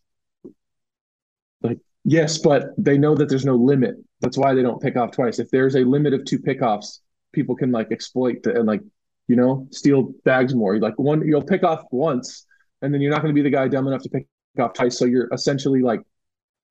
[1.61, 3.97] like, yes, but they know that there's no limit.
[4.21, 5.37] That's why they don't pick off twice.
[5.37, 6.99] If there's a limit of two pickoffs,
[7.33, 8.81] people can like exploit the, and like,
[9.27, 10.79] you know, steal bags more.
[10.79, 12.45] Like one, you'll pick off once,
[12.81, 14.97] and then you're not going to be the guy dumb enough to pick off twice.
[14.97, 15.99] So you're essentially like,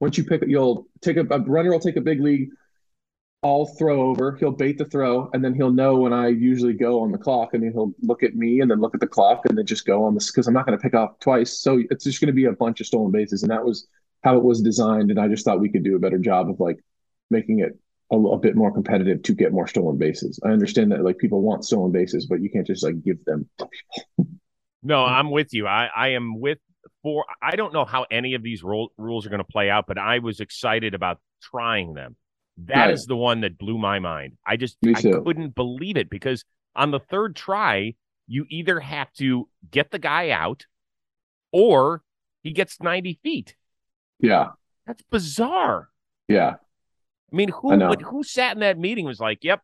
[0.00, 2.48] once you pick you'll take a, a runner will take a big league
[3.44, 4.36] I'll throw over.
[4.36, 7.52] He'll bait the throw, and then he'll know when I usually go on the clock,
[7.52, 9.84] and then he'll look at me, and then look at the clock, and then just
[9.84, 11.58] go on this because I'm not going to pick off twice.
[11.58, 13.86] So it's just going to be a bunch of stolen bases, and that was
[14.22, 15.10] how it was designed.
[15.10, 16.78] And I just thought we could do a better job of like
[17.30, 17.78] making it
[18.10, 20.40] a, a bit more competitive to get more stolen bases.
[20.42, 23.46] I understand that like people want stolen bases, but you can't just like give them
[23.58, 24.30] to people.
[24.82, 25.66] no, I'm with you.
[25.66, 26.58] I I am with
[27.02, 27.26] for.
[27.42, 29.98] I don't know how any of these rule, rules are going to play out, but
[29.98, 32.16] I was excited about trying them
[32.58, 32.94] that right.
[32.94, 34.36] is the one that blew my mind.
[34.46, 36.44] I just I couldn't believe it because
[36.76, 37.94] on the third try,
[38.26, 40.66] you either have to get the guy out
[41.52, 42.02] or
[42.42, 43.56] he gets 90 feet.
[44.20, 44.50] Yeah.
[44.86, 45.88] That's bizarre.
[46.28, 46.54] Yeah.
[47.34, 49.60] I mean, who I who sat in that meeting was like, "Yep,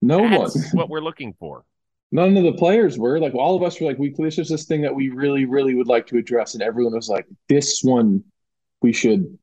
[0.00, 0.50] no one.
[0.72, 1.64] what we're looking for."
[2.12, 3.34] None of the players were like.
[3.34, 5.88] All of us were like, "We this is this thing that we really, really would
[5.88, 8.22] like to address," and everyone was like, "This one,
[8.82, 9.36] we should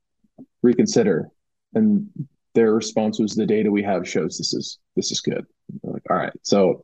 [0.61, 1.29] reconsider."
[1.73, 2.09] And
[2.57, 5.45] their response was the data we have shows this is this is good.
[5.83, 6.33] like, all right.
[6.41, 6.81] So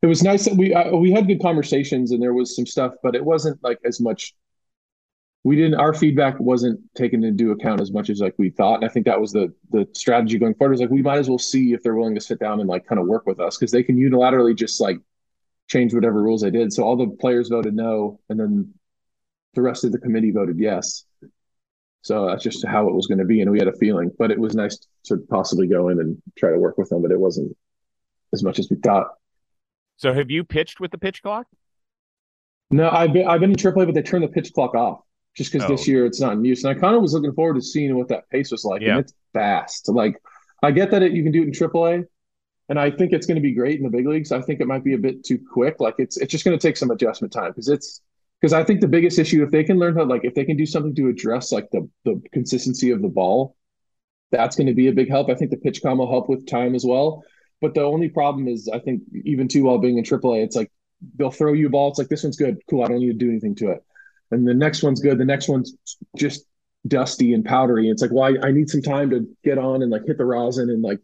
[0.00, 2.94] it was nice that we uh, we had good conversations and there was some stuff,
[3.02, 4.34] but it wasn't like as much.
[5.44, 5.74] We didn't.
[5.74, 8.76] Our feedback wasn't taken into account as much as like we thought.
[8.76, 10.72] And I think that was the the strategy going forward.
[10.72, 12.86] Was like we might as well see if they're willing to sit down and like
[12.86, 14.98] kind of work with us because they can unilaterally just like
[15.68, 16.72] change whatever rules they did.
[16.72, 18.72] So all the players voted no, and then
[19.52, 21.04] the rest of the committee voted yes.
[22.02, 24.10] So that's just how it was going to be, and we had a feeling.
[24.18, 27.10] But it was nice to possibly go in and try to work with them, but
[27.10, 27.56] it wasn't
[28.32, 29.08] as much as we thought.
[29.96, 31.46] So have you pitched with the pitch clock?
[32.70, 35.02] No, I've been I've been in AAA, but they turned the pitch clock off
[35.36, 35.72] just because oh.
[35.72, 36.64] this year it's not in use.
[36.64, 38.80] And I kind of was looking forward to seeing what that pace was like.
[38.80, 38.92] Yeah.
[38.92, 39.88] And it's fast.
[39.88, 40.20] Like
[40.62, 42.06] I get that it, you can do it in AAA,
[42.68, 44.32] and I think it's going to be great in the big leagues.
[44.32, 45.80] I think it might be a bit too quick.
[45.80, 48.00] Like it's it's just going to take some adjustment time because it's
[48.40, 50.56] because I think the biggest issue if they can learn how like if they can
[50.56, 53.56] do something to address like the the consistency of the ball,
[54.30, 55.30] that's going to be a big help.
[55.30, 57.22] I think the PitchCom will help with time as well.
[57.60, 60.70] But the only problem is I think even too while being in AAA, it's like
[61.16, 61.90] they'll throw you a ball.
[61.90, 62.82] It's like this one's good, cool.
[62.82, 63.84] I don't need to do anything to it,
[64.30, 65.18] and the next one's good.
[65.18, 65.74] The next one's
[66.16, 66.46] just
[66.86, 67.88] dusty and powdery.
[67.90, 70.24] It's like, why well, I need some time to get on and like hit the
[70.24, 71.00] rosin and like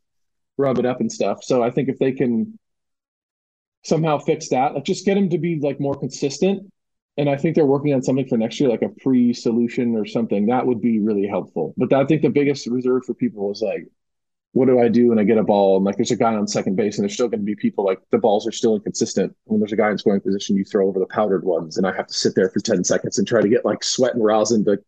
[0.57, 1.45] rub it up and stuff.
[1.45, 2.59] So I think if they can
[3.85, 6.71] somehow fix that, like just get them to be like more consistent.
[7.19, 10.05] And I think they're working on something for next year, like a pre solution or
[10.05, 10.47] something.
[10.47, 11.75] That would be really helpful.
[11.77, 13.87] But I think the biggest reserve for people is like,
[14.53, 15.77] what do I do when I get a ball?
[15.77, 17.85] And like, there's a guy on second base, and there's still going to be people
[17.85, 19.35] like the balls are still inconsistent.
[19.45, 21.95] When there's a guy in scoring position, you throw over the powdered ones, and I
[21.95, 24.65] have to sit there for 10 seconds and try to get like sweat and rosin
[24.67, 24.79] to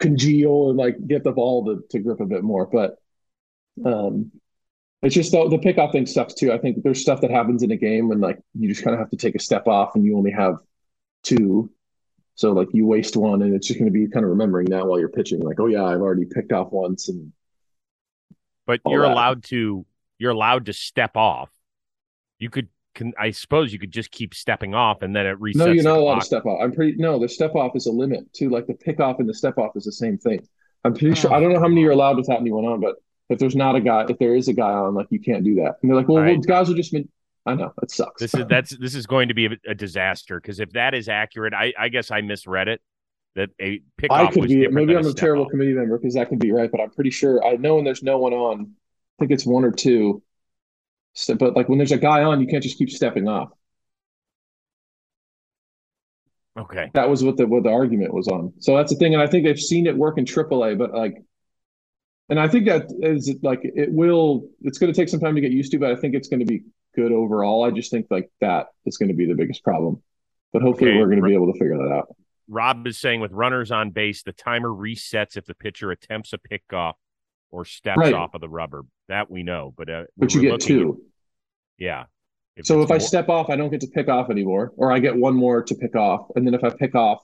[0.00, 2.66] congeal and like get the ball to, to grip a bit more.
[2.66, 2.96] But
[3.84, 4.32] um,
[5.02, 6.52] it's just the, the pickoff thing sucks too.
[6.52, 9.00] I think there's stuff that happens in a game when like you just kind of
[9.00, 10.56] have to take a step off and you only have
[11.22, 11.70] two.
[12.34, 14.86] So like you waste one and it's just going to be kind of remembering that
[14.86, 17.32] while you're pitching, like, oh yeah, I've already picked off once and.
[18.66, 19.12] But you're that.
[19.12, 19.84] allowed to
[20.18, 21.50] you're allowed to step off.
[22.38, 25.56] You could can I suppose you could just keep stepping off and then it resets.
[25.56, 26.60] No, you're not allowed to step off.
[26.62, 28.48] I'm pretty no, the step off is a limit too.
[28.50, 30.46] Like the pick off and the step off is the same thing.
[30.84, 31.14] I'm pretty oh.
[31.14, 32.96] sure I don't know how many you're allowed without anyone on, but
[33.28, 35.56] if there's not a guy, if there is a guy on, like you can't do
[35.56, 35.76] that.
[35.82, 36.36] And they're like, well, right.
[36.36, 36.94] well guys will just.
[37.44, 38.20] I know it sucks.
[38.20, 41.08] This is that's this is going to be a, a disaster because if that is
[41.08, 42.80] accurate, I, I guess I misread it.
[43.34, 45.50] That a pick I could be maybe I'm a, a terrible off.
[45.50, 48.02] committee member because that could be right, but I'm pretty sure I know when there's
[48.02, 48.72] no one on.
[49.18, 50.22] I think it's one or two.
[51.14, 53.50] So, but like when there's a guy on, you can't just keep stepping off.
[56.58, 56.90] Okay.
[56.92, 58.52] That was what the what the argument was on.
[58.58, 61.22] So that's the thing, and I think they've seen it work in AAA, but like
[62.28, 64.48] and I think that is like it will.
[64.62, 66.40] It's going to take some time to get used to, but I think it's going
[66.40, 66.62] to be
[66.94, 67.64] good overall.
[67.64, 70.02] I just think like that is going to be the biggest problem,
[70.52, 70.98] but hopefully okay.
[70.98, 72.14] we're going to be able to figure that out.
[72.48, 76.38] Rob is saying with runners on base, the timer resets if the pitcher attempts a
[76.38, 76.94] pickoff
[77.50, 78.14] or steps right.
[78.14, 78.82] off of the rubber.
[79.08, 80.98] That we know, but uh, but you get two.
[80.98, 82.04] At, yeah.
[82.56, 82.96] If so if more...
[82.96, 85.62] I step off, I don't get to pick off anymore, or I get one more
[85.62, 87.22] to pick off, and then if I pick off,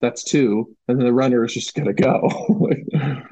[0.00, 2.70] that's two, and then the runner is just going to go.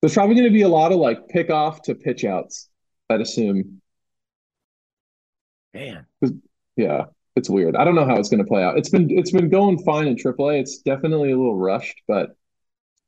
[0.00, 2.68] There's probably going to be a lot of like pick off to pitch outs.
[3.08, 3.81] I'd assume.
[5.74, 6.06] Man,
[6.76, 7.04] yeah,
[7.36, 7.76] it's weird.
[7.76, 8.78] I don't know how it's going to play out.
[8.78, 10.60] It's been it's been going fine in AAA.
[10.60, 12.36] It's definitely a little rushed, but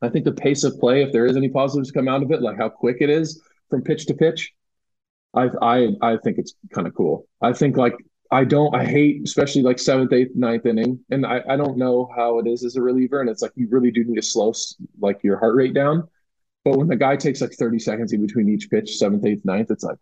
[0.02, 2.42] I think the pace of play, if there is any positives come out of it,
[2.42, 4.52] like how quick it is from pitch to pitch,
[5.34, 7.26] I I I think it's kind of cool.
[7.42, 7.96] I think like
[8.30, 12.10] I don't I hate especially like seventh, eighth, ninth inning, and I I don't know
[12.16, 14.52] how it is as a reliever, and it's like you really do need to slow
[15.00, 16.08] like your heart rate down.
[16.64, 19.70] But when the guy takes like 30 seconds in between each pitch, seventh, eighth, ninth,
[19.70, 19.98] it's like,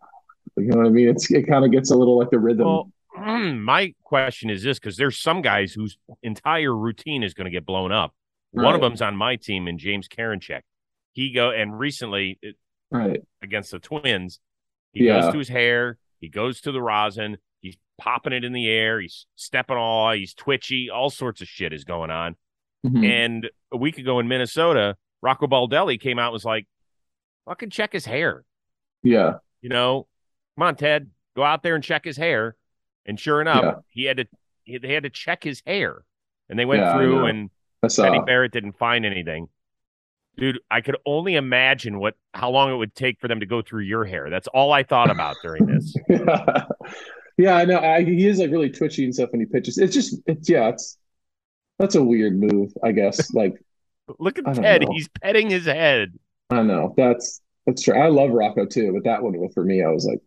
[0.57, 1.09] you know what I mean?
[1.09, 2.65] It's it kind of gets a little like the rhythm.
[2.65, 7.51] Well, my question is this because there's some guys whose entire routine is going to
[7.51, 8.13] get blown up.
[8.53, 8.65] Right.
[8.65, 10.61] One of them's on my team, and James Karinchak.
[11.13, 12.39] He go and recently,
[12.91, 14.39] right against the Twins,
[14.93, 15.21] he yeah.
[15.21, 18.99] goes to his hair, he goes to the rosin, he's popping it in the air,
[18.99, 22.35] he's stepping all, he's twitchy, all sorts of shit is going on.
[22.85, 23.03] Mm-hmm.
[23.03, 26.67] And a week ago in Minnesota, Rocco Baldelli came out was like,
[27.45, 28.43] fucking check his hair.
[29.03, 29.35] Yeah.
[29.61, 30.07] You know,
[30.55, 32.55] come on, Ted, go out there and check his hair.
[33.05, 33.73] And sure enough, yeah.
[33.89, 34.25] he had to
[34.63, 36.05] he, they had to check his hair.
[36.49, 37.49] And they went yeah, through and
[37.89, 39.49] Teddy uh, Barrett didn't find anything.
[40.37, 43.61] Dude, I could only imagine what how long it would take for them to go
[43.61, 44.29] through your hair.
[44.29, 45.95] That's all I thought about during this.
[46.09, 46.65] yeah.
[47.37, 47.79] yeah, I know.
[47.79, 49.77] I, he is like really twitchy and stuff when he pitches.
[49.77, 50.97] It's just it's yeah, it's
[51.77, 53.33] that's a weird move, I guess.
[53.33, 53.55] Like
[54.19, 54.85] Look at Ted.
[54.91, 56.13] He's petting his head.
[56.49, 56.93] I know.
[56.97, 57.95] That's that's true.
[57.95, 60.21] I love Rocco too, but that one for me, I was like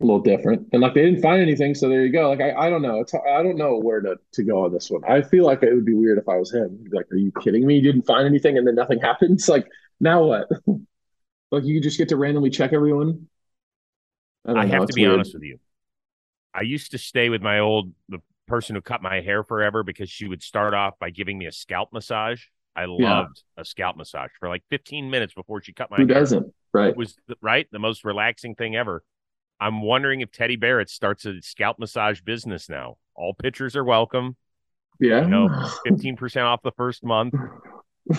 [0.00, 0.68] a little different.
[0.72, 2.30] And like they didn't find anything, so there you go.
[2.30, 3.00] Like I, I don't know.
[3.00, 5.02] It's I don't know where to, to go on this one.
[5.08, 6.84] I feel like it would be weird if I was him.
[6.92, 7.76] Like, are you kidding me?
[7.76, 9.48] You didn't find anything and then nothing happens?
[9.48, 9.66] Like
[10.00, 10.48] now what?
[11.50, 13.28] like you just get to randomly check everyone.
[14.46, 15.14] I, I have to be weird.
[15.14, 15.58] honest with you.
[16.54, 20.10] I used to stay with my old the person who cut my hair forever because
[20.10, 22.44] she would start off by giving me a scalp massage.
[22.80, 23.60] I loved yeah.
[23.60, 26.20] a scalp massage for like 15 minutes before she cut my Who hair.
[26.20, 26.54] doesn't?
[26.72, 26.88] Right.
[26.88, 29.02] It was right the most relaxing thing ever.
[29.60, 32.96] I'm wondering if Teddy Barrett starts a scalp massage business now.
[33.14, 34.36] All pitchers are welcome.
[34.98, 35.22] Yeah.
[35.22, 35.48] You know,
[35.86, 37.34] 15% off the first month.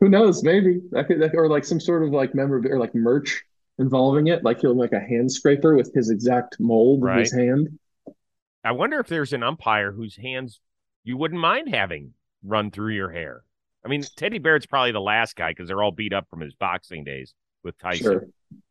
[0.00, 0.42] Who knows?
[0.42, 3.44] Maybe that could, that, or like some sort of like memorabilia or like merch
[3.78, 7.18] involving it, like he'll like a hand scraper with his exact mold right.
[7.18, 7.78] of his hand.
[8.64, 10.60] I wonder if there's an umpire whose hands
[11.04, 13.42] you wouldn't mind having run through your hair.
[13.84, 16.54] I mean, Teddy Barrett's probably the last guy because they're all beat up from his
[16.54, 18.04] boxing days with Tyson.
[18.04, 18.26] Sure.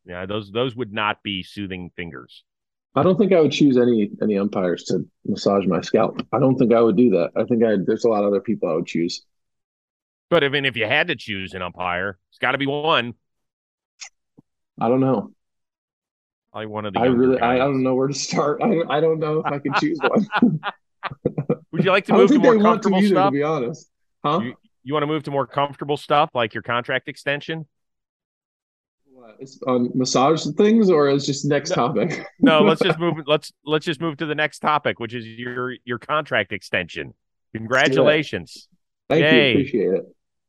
[0.05, 2.43] Yeah, those those would not be soothing fingers.
[2.95, 6.25] I don't think I would choose any any umpires to massage my scalp.
[6.33, 7.31] I don't think I would do that.
[7.35, 9.23] I think I there's a lot of other people I would choose.
[10.29, 13.13] But even if you had to choose an umpire, it's got to be one.
[14.79, 15.31] I don't know.
[16.51, 16.99] Probably one of the.
[16.99, 17.55] I really, guys.
[17.55, 18.61] I don't know where to start.
[18.61, 19.99] I I don't know if I can choose
[20.41, 20.59] one.
[21.71, 23.27] Would you like to move to more comfortable either, stuff?
[23.27, 23.89] To be honest,
[24.23, 24.39] huh?
[24.39, 27.65] You, you want to move to more comfortable stuff like your contract extension?
[29.67, 33.85] on massage things or is just next no, topic no let's just move let's let's
[33.85, 37.13] just move to the next topic which is your your contract extension
[37.55, 38.67] congratulations
[39.09, 39.47] thank Yay.
[39.47, 40.05] you appreciate it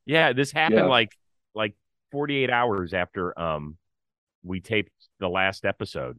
[0.07, 0.87] yeah this happened yeah.
[0.87, 1.16] like
[1.55, 1.75] like
[2.12, 3.77] 48 hours after um
[4.42, 6.18] we taped the last episode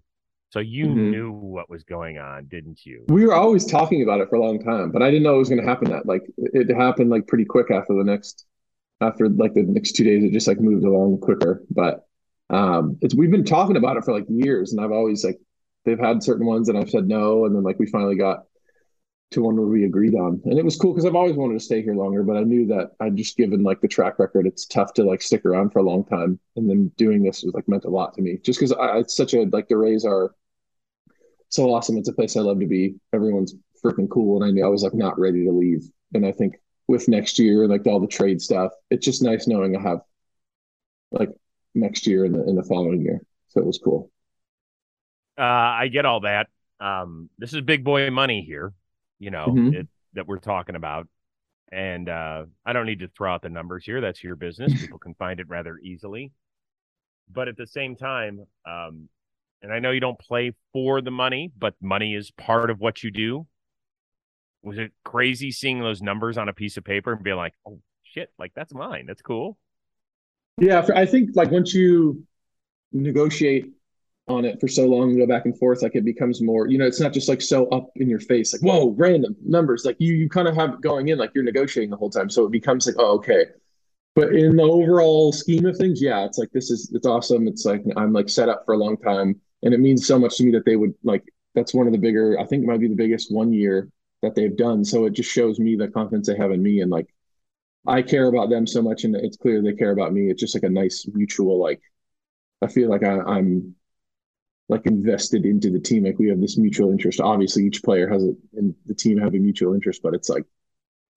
[0.51, 1.11] so you mm-hmm.
[1.11, 3.05] knew what was going on didn't you?
[3.07, 5.39] We were always talking about it for a long time but i didn't know it
[5.39, 8.45] was going to happen that like it happened like pretty quick after the next
[9.01, 11.63] after like the next two days it just like moved along quicker.
[11.69, 12.05] But
[12.49, 15.39] um, it's we've been talking about it for like years, and I've always like
[15.85, 18.43] they've had certain ones, and I've said no, and then like we finally got
[19.31, 21.59] to one where we agreed on, and it was cool because I've always wanted to
[21.63, 24.65] stay here longer, but I knew that I'd just given like the track record, it's
[24.65, 27.67] tough to like stick around for a long time, and then doing this was like
[27.67, 30.33] meant a lot to me, just because I it's such a like the Rays are
[31.49, 31.97] so awesome.
[31.97, 32.95] It's a place I love to be.
[33.13, 35.83] Everyone's freaking cool, and I knew I was like not ready to leave,
[36.13, 36.55] and I think
[36.87, 39.99] with next year, like all the trade stuff, it's just nice knowing I have
[41.11, 41.29] like
[41.75, 43.21] next year and the in the following year.
[43.49, 44.11] So it was cool.
[45.37, 46.47] Uh, I get all that.
[46.79, 48.73] Um, this is big boy money here,
[49.19, 49.73] you know, mm-hmm.
[49.73, 51.07] it, that we're talking about.
[51.71, 54.01] And uh, I don't need to throw out the numbers here.
[54.01, 54.73] That's your business.
[54.81, 56.31] People can find it rather easily.
[57.31, 59.07] But at the same time, um,
[59.61, 63.03] and I know you don't play for the money, but money is part of what
[63.03, 63.47] you do.
[64.61, 67.79] Was it crazy seeing those numbers on a piece of paper and being like, oh,
[68.03, 69.05] shit, like that's mine.
[69.07, 69.57] That's cool.
[70.59, 72.25] Yeah, I think like once you
[72.91, 73.71] negotiate
[74.27, 76.77] on it for so long and go back and forth, like it becomes more, you
[76.77, 79.85] know, it's not just like so up in your face, like, whoa, random numbers.
[79.85, 82.29] Like you you kind of have going in, like you're negotiating the whole time.
[82.29, 83.45] So it becomes like, oh, okay.
[84.15, 87.47] But in the overall scheme of things, yeah, it's like this is it's awesome.
[87.47, 89.39] It's like I'm like set up for a long time.
[89.63, 91.23] And it means so much to me that they would like
[91.55, 93.89] that's one of the bigger, I think it might be the biggest one year
[94.21, 94.85] that they've done.
[94.85, 97.07] So it just shows me the confidence they have in me and like
[97.87, 100.29] I care about them so much, and it's clear they care about me.
[100.29, 101.81] It's just like a nice mutual like.
[102.61, 103.75] I feel like I, I'm
[104.69, 106.05] like invested into the team.
[106.05, 107.19] Like we have this mutual interest.
[107.21, 110.45] Obviously, each player has it, and the team have a mutual interest, but it's like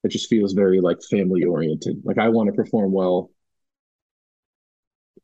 [0.05, 2.03] it just feels very like family oriented.
[2.05, 3.31] Like I want to perform well,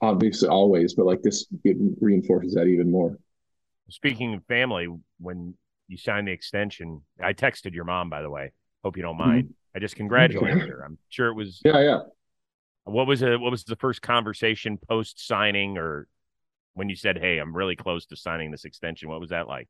[0.00, 3.18] obviously always, but like this it reinforces that even more.
[3.88, 4.86] Speaking of family,
[5.18, 5.54] when
[5.88, 8.52] you signed the extension, I texted your mom by the way.
[8.84, 9.44] Hope you don't mind.
[9.44, 9.76] Mm-hmm.
[9.76, 10.82] I just congratulated her.
[10.84, 11.60] I'm sure it was.
[11.64, 11.98] Yeah, yeah.
[12.84, 13.38] What was it?
[13.38, 16.08] What was the first conversation post signing, or
[16.74, 19.10] when you said, "Hey, I'm really close to signing this extension"?
[19.10, 19.68] What was that like?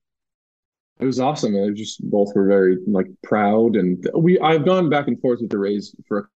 [1.01, 1.55] It was awesome.
[1.55, 4.39] It was just both were very like proud, and we.
[4.39, 6.29] I've gone back and forth with the Rays for a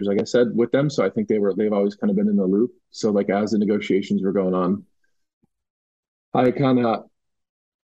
[0.00, 0.90] like I said, with them.
[0.90, 2.72] So I think they were they've always kind of been in the loop.
[2.90, 4.84] So like as the negotiations were going on,
[6.34, 7.04] I kind of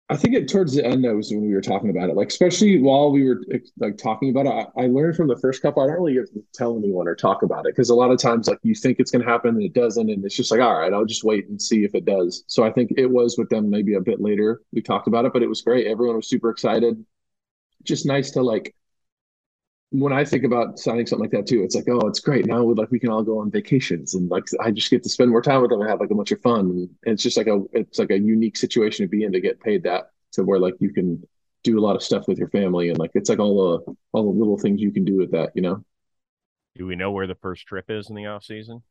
[0.10, 2.30] I think it towards the end that was when we were talking about it, like
[2.30, 3.42] especially while we were
[3.78, 4.70] like talking about it.
[4.78, 5.84] I, I learned from the first couple.
[5.84, 6.18] I don't really
[6.54, 9.12] tell anyone or talk about it because a lot of times, like you think it's
[9.12, 11.50] going to happen and it doesn't, and it's just like, all right, I'll just wait
[11.50, 12.46] and see if it does.
[12.48, 14.62] So I think it was with them maybe a bit later.
[14.72, 15.88] We talked about it, but it was great.
[15.88, 17.06] Everyone was super excited.
[17.84, 18.74] Just nice to like
[19.92, 22.46] when I think about signing something like that too, it's like, oh, it's great.
[22.46, 25.10] Now we like we can all go on vacations and like I just get to
[25.10, 26.90] spend more time with them and have like a bunch of fun.
[27.06, 29.62] And it's just like a it's like a unique situation to be in to get
[29.62, 31.26] paid that to where like you can
[31.64, 34.24] do a lot of stuff with your family and like it's like all the all
[34.24, 35.84] the little things you can do with that, you know.
[36.76, 38.84] Do we know where the first trip is in the off season?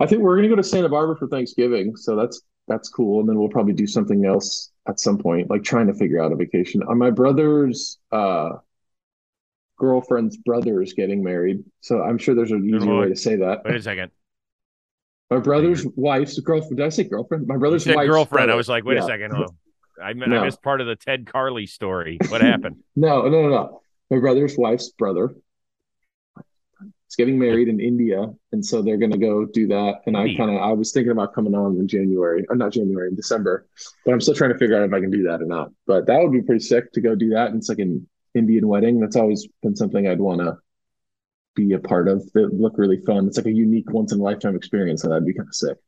[0.00, 3.20] I think we're gonna go to Santa Barbara for Thanksgiving, so that's that's cool.
[3.20, 6.32] And then we'll probably do something else at some point, like trying to figure out
[6.32, 6.82] a vacation.
[6.84, 8.52] On uh, my brother's uh
[9.80, 11.64] girlfriend's brother is getting married.
[11.80, 13.64] So I'm sure there's an easier way to say that.
[13.64, 14.12] Wait a second.
[15.30, 16.76] My brother's wife's girlfriend.
[16.76, 17.46] Did I say girlfriend?
[17.46, 18.46] My brother's wife's girlfriend.
[18.46, 18.52] Brother.
[18.52, 19.04] I was like, wait yeah.
[19.04, 19.32] a second.
[19.34, 19.46] Oh,
[20.02, 20.26] I, no.
[20.26, 22.18] I missed part of the Ted Carly story.
[22.28, 22.76] What happened?
[22.96, 23.82] no, no, no, no.
[24.10, 25.34] My brother's wife's brother.
[26.38, 30.00] is getting married in India, and so they're going to go do that.
[30.06, 33.08] And I kind of I was thinking about coming on in January, or not January,
[33.08, 33.66] in December,
[34.04, 35.70] but I'm still trying to figure out if I can do that or not.
[35.86, 37.48] But that would be pretty sick to go do that.
[37.48, 39.00] And it's like an Indian wedding.
[39.00, 40.58] That's always been something I'd want to
[41.54, 42.22] be a part of.
[42.34, 43.26] It look really fun.
[43.26, 45.78] It's like a unique once in a lifetime experience, and that'd be kind of sick.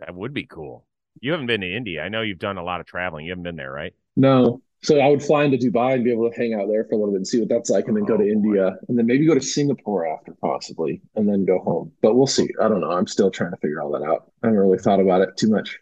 [0.00, 0.86] That would be cool.
[1.20, 2.02] You haven't been to India.
[2.02, 3.26] I know you've done a lot of traveling.
[3.26, 3.94] You haven't been there, right?
[4.16, 6.94] No, so I would fly into Dubai and be able to hang out there for
[6.94, 8.98] a little bit and see what that's like, and then go to oh, India, and
[8.98, 11.92] then maybe go to Singapore after, possibly, and then go home.
[12.02, 12.48] But we'll see.
[12.60, 12.90] I don't know.
[12.90, 14.32] I'm still trying to figure all that out.
[14.42, 15.78] I haven't really thought about it too much.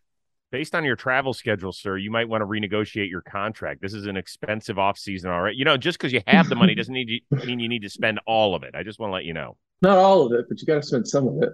[0.50, 3.80] Based on your travel schedule, sir, you might want to renegotiate your contract.
[3.80, 5.54] This is an expensive off season, all right.
[5.54, 7.90] You know, just because you have the money doesn't need you, mean you need to
[7.90, 8.74] spend all of it.
[8.74, 9.56] I just want to let you know.
[9.82, 11.50] Not all of it, but you got to spend some of it.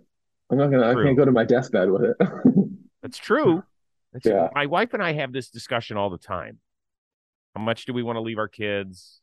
[0.50, 0.92] I'm not gonna.
[0.92, 1.02] True.
[1.02, 2.16] I can't go to my deathbed with it.
[3.02, 3.62] That's true.
[4.12, 4.48] That's, yeah.
[4.54, 6.58] My wife and I have this discussion all the time
[7.56, 9.20] how much do we want to leave our kids?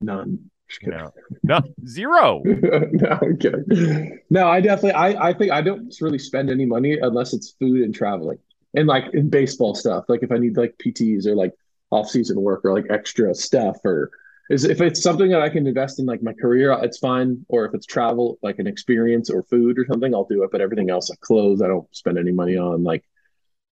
[0.00, 0.50] None.
[0.82, 1.10] No,
[1.42, 2.42] no, zero.
[2.44, 4.20] no, I'm kidding.
[4.30, 7.82] No, I definitely, I, I think I don't really spend any money unless it's food
[7.82, 8.38] and traveling
[8.74, 10.04] and like in baseball stuff.
[10.08, 11.52] Like if I need like PTs or like
[11.90, 14.10] off season work or like extra stuff or
[14.48, 17.44] is if it's something that I can invest in like my career, it's fine.
[17.48, 20.50] Or if it's travel, like an experience or food or something, I'll do it.
[20.50, 23.04] But everything else, like clothes, I don't spend any money on like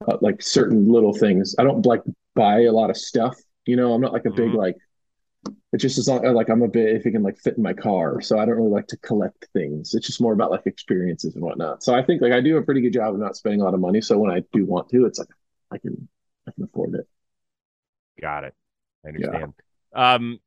[0.08, 1.54] uh, like certain little things.
[1.58, 2.02] I don't like
[2.34, 3.36] buy a lot of stuff
[3.66, 4.56] you know, I'm not like a big mm-hmm.
[4.56, 4.76] like.
[5.72, 7.72] It's just as long like I'm a bit if it can like fit in my
[7.72, 9.94] car, so I don't really like to collect things.
[9.94, 11.82] It's just more about like experiences and whatnot.
[11.82, 13.72] So I think like I do a pretty good job of not spending a lot
[13.72, 14.02] of money.
[14.02, 15.28] So when I do want to, it's like
[15.70, 16.08] I can
[16.46, 17.08] I can afford it.
[18.20, 18.54] Got it.
[19.04, 19.54] I understand.
[19.94, 20.14] Yeah.
[20.14, 20.40] Um,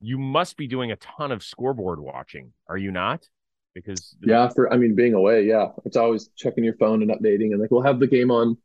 [0.00, 3.26] you must be doing a ton of scoreboard watching, are you not?
[3.74, 7.52] Because yeah, for I mean being away, yeah, it's always checking your phone and updating,
[7.52, 8.58] and like we'll have the game on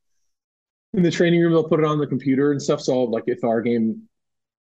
[0.93, 3.43] in the training room they'll put it on the computer and stuff so like if
[3.43, 4.01] our game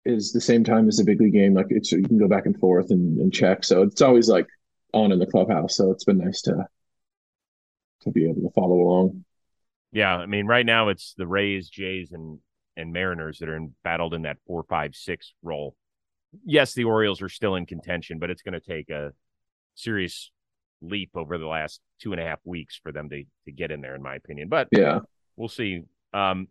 [0.04, 1.54] is the same time as the big league game.
[1.54, 3.64] Like it's you can go back and forth and, and check.
[3.64, 4.46] So it's always like
[4.92, 5.76] on in the clubhouse.
[5.76, 6.66] So it's been nice to
[8.02, 9.24] to be able to follow along.
[9.92, 12.38] Yeah i mean right now it's the rays jays and
[12.76, 15.76] and mariners that are in, battled in that four five six role.
[16.44, 19.12] Yes the orioles are still in contention but it's going to take a
[19.74, 20.30] serious
[20.82, 23.80] leap over the last two and a half weeks for them to to get in
[23.80, 24.48] there in my opinion.
[24.48, 25.00] But yeah.
[25.36, 25.82] we'll see.
[26.12, 26.48] Um,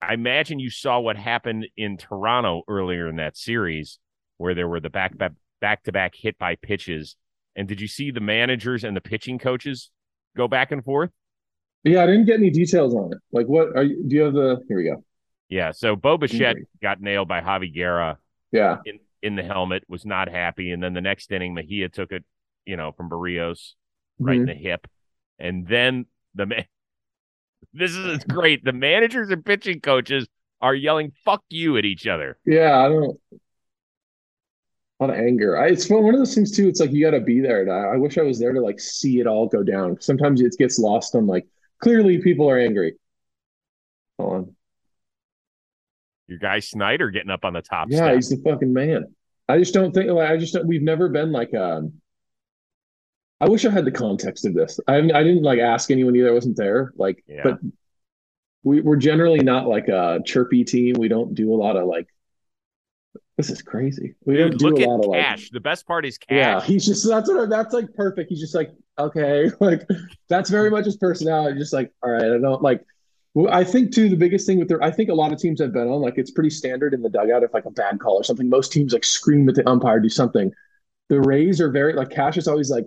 [0.00, 3.98] I imagine you saw what happened in Toronto earlier in that series,
[4.36, 5.14] where there were the back
[5.60, 7.16] back to back hit by pitches.
[7.56, 9.90] And did you see the managers and the pitching coaches
[10.36, 11.10] go back and forth?
[11.82, 13.18] Yeah, I didn't get any details on it.
[13.32, 14.04] Like, what are you?
[14.06, 14.62] Do you have the?
[14.68, 15.04] Here we go.
[15.48, 18.18] Yeah, so Bo Bichette got nailed by Javy Guerra.
[18.52, 22.12] Yeah, in, in the helmet was not happy, and then the next inning Mejia took
[22.12, 22.24] it,
[22.64, 23.74] you know, from Barrios
[24.18, 24.48] right mm-hmm.
[24.48, 24.86] in the hip,
[25.38, 26.64] and then the man
[27.72, 28.64] this is great.
[28.64, 30.26] The managers and pitching coaches
[30.60, 32.38] are yelling "fuck you" at each other.
[32.44, 33.20] Yeah, I don't.
[35.00, 35.56] A lot of anger.
[35.56, 36.68] I, it's one of those things too.
[36.68, 37.64] It's like you got to be there.
[37.64, 40.00] To, I wish I was there to like see it all go down.
[40.00, 41.46] Sometimes it gets lost on like
[41.80, 42.94] clearly people are angry.
[44.18, 44.56] Hold on.
[46.26, 47.88] Your guy Snyder getting up on the top.
[47.90, 48.14] Yeah, step.
[48.16, 49.14] he's the fucking man.
[49.48, 51.94] I just don't think like I just don't, we've never been like um
[53.40, 54.80] I wish I had the context of this.
[54.88, 56.28] I I didn't like ask anyone either.
[56.28, 56.92] I wasn't there.
[56.96, 57.42] Like, yeah.
[57.44, 57.58] but
[58.64, 60.96] we we're generally not like a chirpy team.
[60.98, 62.08] We don't do a lot of like.
[63.36, 64.16] This is crazy.
[64.24, 65.44] We Dude, don't do a lot of cash.
[65.44, 66.36] Like, the best part is cash.
[66.36, 68.30] Yeah, he's just that's what that's like perfect.
[68.30, 69.86] He's just like okay, like
[70.28, 71.58] that's very much his personality.
[71.58, 72.84] Just like all right, I don't like.
[73.50, 75.72] I think too the biggest thing with their I think a lot of teams have
[75.72, 78.24] been on like it's pretty standard in the dugout if like a bad call or
[78.24, 78.48] something.
[78.48, 80.50] Most teams like scream at the umpire, do something.
[81.08, 82.86] The Rays are very like Cash is always like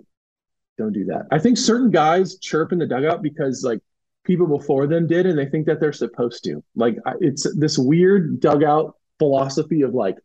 [0.78, 1.26] don't do that.
[1.30, 3.80] I think certain guys chirp in the dugout because like
[4.24, 6.62] people before them did, and they think that they're supposed to.
[6.74, 10.16] Like it's this weird dugout philosophy of like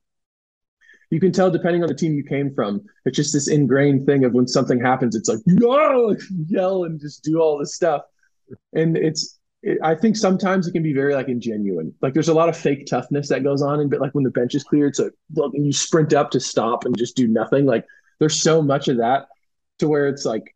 [1.10, 2.82] you can tell depending on the team you came from.
[3.06, 6.16] It's just this ingrained thing of when something happens, it's like oh,
[6.48, 8.04] yell and just do all this stuff,
[8.74, 9.34] and it's.
[9.64, 11.92] It, I think sometimes it can be very like ingenuine.
[12.00, 14.30] Like there's a lot of fake toughness that goes on, and but like when the
[14.30, 17.66] bench is cleared it's like look, you sprint up to stop and just do nothing.
[17.66, 17.84] Like
[18.20, 19.26] there's so much of that
[19.80, 20.56] to where it's like,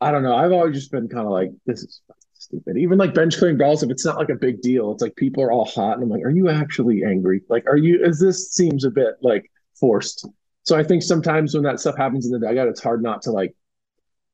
[0.00, 0.34] I don't know.
[0.34, 2.00] I've always just been kind of like, this is
[2.32, 2.76] stupid.
[2.76, 5.42] Even like bench clearing balls, if it's not like a big deal, it's like people
[5.42, 7.42] are all hot, and I'm like, are you actually angry?
[7.48, 8.04] Like, are you?
[8.04, 10.26] Is this seems a bit like forced?
[10.64, 13.32] So I think sometimes when that stuff happens in the dugout, it's hard not to
[13.32, 13.54] like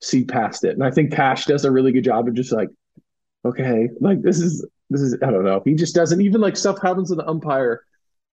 [0.01, 0.75] see past it.
[0.75, 2.69] And I think Cash does a really good job of just like,
[3.45, 5.63] okay, like this is this is I don't know.
[5.65, 7.83] He just doesn't even like stuff happens with the umpire,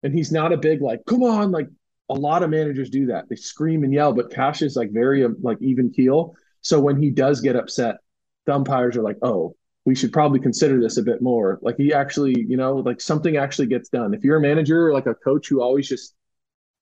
[0.03, 1.67] and he's not a big like, come on, like
[2.09, 3.29] a lot of managers do that.
[3.29, 6.35] They scream and yell, but Cash is like very um, like even keel.
[6.61, 7.97] So when he does get upset,
[8.45, 9.55] the umpires are like, "Oh,
[9.85, 13.37] we should probably consider this a bit more." Like he actually, you know, like something
[13.37, 14.13] actually gets done.
[14.13, 16.15] If you're a manager or like a coach who always just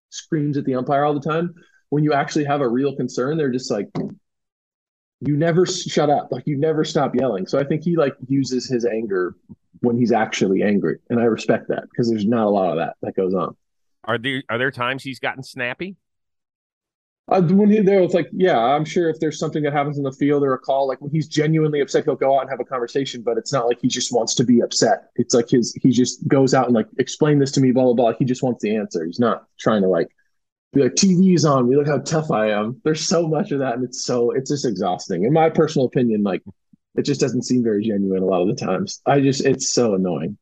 [0.09, 1.53] screams at the umpire all the time,
[1.89, 3.89] when you actually have a real concern, they're just like,
[5.19, 6.31] you never shut up.
[6.31, 7.47] Like you never stop yelling.
[7.47, 9.35] So I think he like uses his anger
[9.81, 10.99] when he's actually angry.
[11.09, 13.55] And I respect that because there's not a lot of that that goes on.
[14.07, 15.97] Are there are there times he's gotten snappy?
[17.29, 20.03] Uh, when he there was like, yeah, I'm sure if there's something that happens in
[20.03, 22.61] the field or a call, like when he's genuinely upset, he'll go out and have
[22.61, 23.21] a conversation.
[23.21, 25.09] But it's not like he just wants to be upset.
[25.17, 27.93] It's like his he just goes out and like explain this to me, blah blah
[27.93, 28.13] blah.
[28.17, 29.05] He just wants the answer.
[29.05, 30.07] He's not trying to like
[30.71, 31.75] be like TV's on me.
[31.75, 32.79] Look how tough I am.
[32.85, 35.25] There's so much of that, and it's so it's just exhausting.
[35.25, 36.43] In my personal opinion, like
[36.95, 39.01] it just doesn't seem very genuine a lot of the times.
[39.05, 40.37] I just it's so annoying.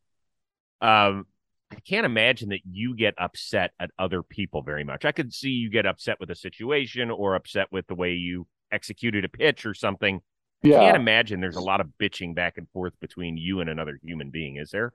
[0.82, 1.26] Um,
[1.72, 5.04] I can't imagine that you get upset at other people very much.
[5.04, 8.48] I could see you get upset with a situation or upset with the way you
[8.72, 10.22] executed a pitch or something.
[10.64, 10.78] Yeah.
[10.78, 14.00] I can't imagine there's a lot of bitching back and forth between you and another
[14.04, 14.94] human being, is there?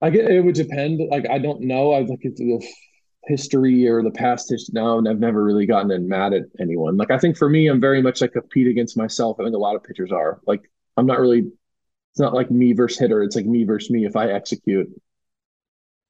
[0.00, 1.00] I get it would depend.
[1.10, 1.92] Like I don't know.
[1.92, 2.60] I look at the
[3.26, 6.96] history or the past history now, and I've never really gotten mad at anyone.
[6.96, 9.38] Like I think for me, I'm very much like compete against myself.
[9.38, 10.40] I think a lot of pitchers are.
[10.46, 10.62] Like
[10.96, 11.50] I'm not really.
[12.10, 13.22] It's not like me versus hitter.
[13.22, 14.04] It's like me versus me.
[14.04, 14.88] If I execute,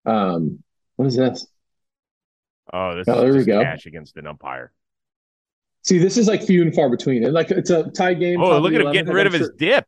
[0.06, 0.62] um,
[0.96, 1.46] what is this?
[2.72, 3.62] Oh, this oh, there we go.
[3.62, 4.72] Cash against an umpire.
[5.84, 7.24] See, this is like few and far between.
[7.24, 8.40] And like it's a tie game.
[8.40, 9.84] Oh, look at him getting rid of his dip.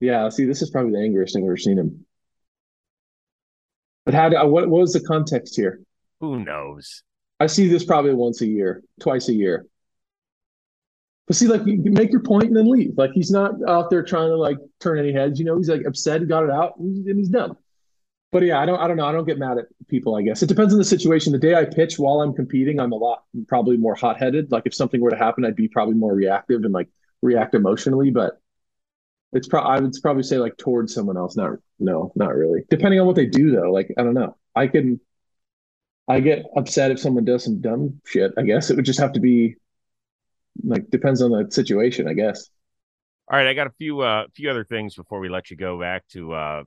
[0.00, 2.06] Yeah, see, this is probably the angriest thing I've ever seen him.
[4.04, 4.28] But how?
[4.28, 5.80] Do, what, what was the context here?
[6.20, 7.02] Who knows?
[7.40, 9.66] I see this probably once a year, twice a year.
[11.26, 12.96] But see, like, you make your point and then leave.
[12.96, 15.38] Like, he's not out there trying to like turn any heads.
[15.38, 17.54] You know, he's like upset, got it out, and he's done.
[18.30, 19.06] But yeah, I don't, I don't know.
[19.06, 20.14] I don't get mad at people.
[20.14, 21.32] I guess it depends on the situation.
[21.32, 24.52] The day I pitch while I'm competing, I'm a lot probably more hot headed.
[24.52, 26.88] Like if something were to happen, I'd be probably more reactive and like
[27.22, 28.10] react emotionally.
[28.10, 28.38] But
[29.32, 31.36] it's probably I would probably say like towards someone else.
[31.36, 32.64] Not no, not really.
[32.68, 33.72] Depending on what they do though.
[33.72, 34.36] Like I don't know.
[34.54, 35.00] I can
[36.06, 38.32] I get upset if someone does some dumb shit.
[38.36, 39.56] I guess it would just have to be
[40.64, 42.08] like depends on the situation.
[42.08, 42.50] I guess.
[43.30, 45.80] All right, I got a few uh few other things before we let you go
[45.80, 46.64] back to uh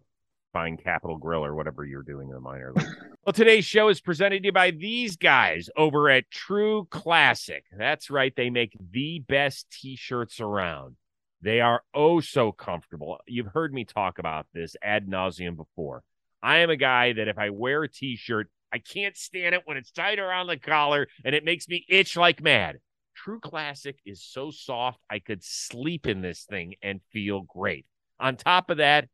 [0.54, 2.88] find Capital Grille or whatever you're doing in the minor league.
[3.26, 7.64] well, today's show is presented to you by these guys over at True Classic.
[7.78, 10.96] That's right, they make the best t-shirts around.
[11.42, 13.20] They are oh so comfortable.
[13.26, 16.04] You've heard me talk about this ad nauseum before.
[16.44, 19.78] I am a guy that if I wear a t-shirt I can't stand it when
[19.78, 22.78] it's tight around the collar and it makes me itch like mad.
[23.16, 27.86] True Classic is so soft, I could sleep in this thing and feel great.
[28.20, 29.10] On top of that,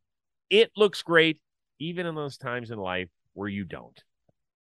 [0.49, 1.39] it looks great,
[1.79, 4.01] even in those times in life where you don't.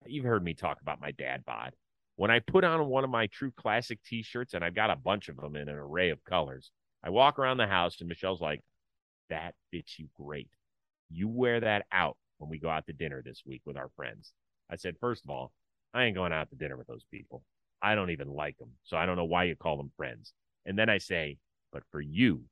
[0.06, 1.74] You've heard me talk about my dad bod.
[2.16, 4.96] When I put on one of my True Classic t shirts, and I've got a
[4.96, 6.70] bunch of them in an array of colors,
[7.02, 8.60] I walk around the house and Michelle's like,
[9.30, 10.50] that fits you great.
[11.10, 14.32] You wear that out when we go out to dinner this week with our friends.
[14.70, 15.52] I said, first of all,
[15.92, 17.42] I ain't going out to dinner with those people.
[17.82, 18.70] I don't even like them.
[18.84, 20.32] So I don't know why you call them friends.
[20.66, 21.38] And then I say,
[21.72, 22.44] but for you,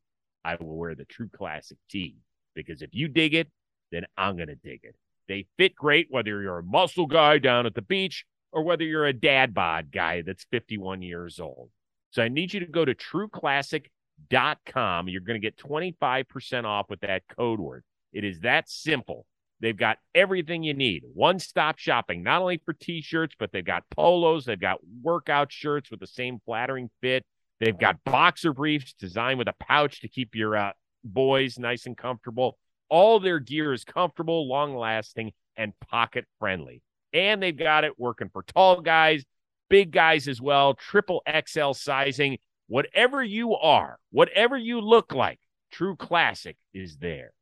[0.45, 2.17] I will wear the true classic tee
[2.55, 3.49] because if you dig it,
[3.91, 4.95] then I'm going to dig it.
[5.29, 9.07] They fit great whether you're a muscle guy down at the beach or whether you're
[9.07, 11.71] a dad bod guy that's 51 years old.
[12.11, 15.09] So I need you to go to trueclassic.com.
[15.09, 17.83] You're going to get 25% off with that code word.
[18.13, 19.25] It is that simple.
[19.61, 21.05] They've got everything you need.
[21.15, 25.53] One stop shopping, not only for t shirts, but they've got polos, they've got workout
[25.53, 27.25] shirts with the same flattering fit.
[27.61, 30.73] They've got boxer briefs designed with a pouch to keep your uh,
[31.05, 32.59] boys nice and comfortable.
[32.89, 36.83] All their gear is comfortable, long lasting, and pocket friendly.
[37.13, 39.25] And they've got it working for tall guys,
[39.69, 42.39] big guys as well, triple XL sizing.
[42.69, 45.39] Whatever you are, whatever you look like,
[45.71, 47.33] True Classic is there.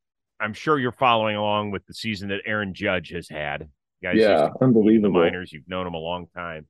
[0.41, 3.69] I'm sure you're following along with the season that Aaron Judge has had.
[4.03, 5.21] Guys, yeah, unbelievable.
[5.21, 6.67] The minors, you've known him a long time.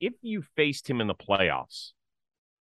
[0.00, 1.92] If you faced him in the playoffs,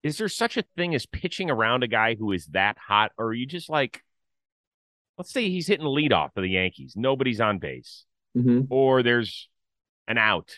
[0.03, 3.27] is there such a thing as pitching around a guy who is that hot, or
[3.27, 4.03] are you just like,
[5.17, 8.61] let's say he's hitting leadoff for the Yankees, nobody's on base, mm-hmm.
[8.69, 9.49] or there's
[10.07, 10.51] an out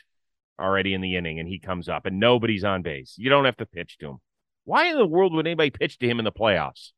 [0.60, 3.16] already in the inning and he comes up and nobody's on base.
[3.18, 4.18] You don't have to pitch to him.
[4.66, 6.92] Why in the world would anybody pitch to him in the playoffs?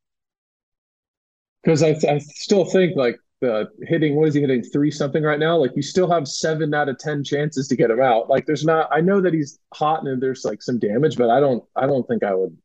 [1.66, 5.40] because I, I still think like the hitting what is he hitting three something right
[5.40, 5.58] now?
[5.58, 8.30] Like you still have seven out of ten chances to get him out.
[8.30, 11.40] Like there's not i know that he's hot and there's like some damage but i
[11.40, 12.56] don't i don't think i would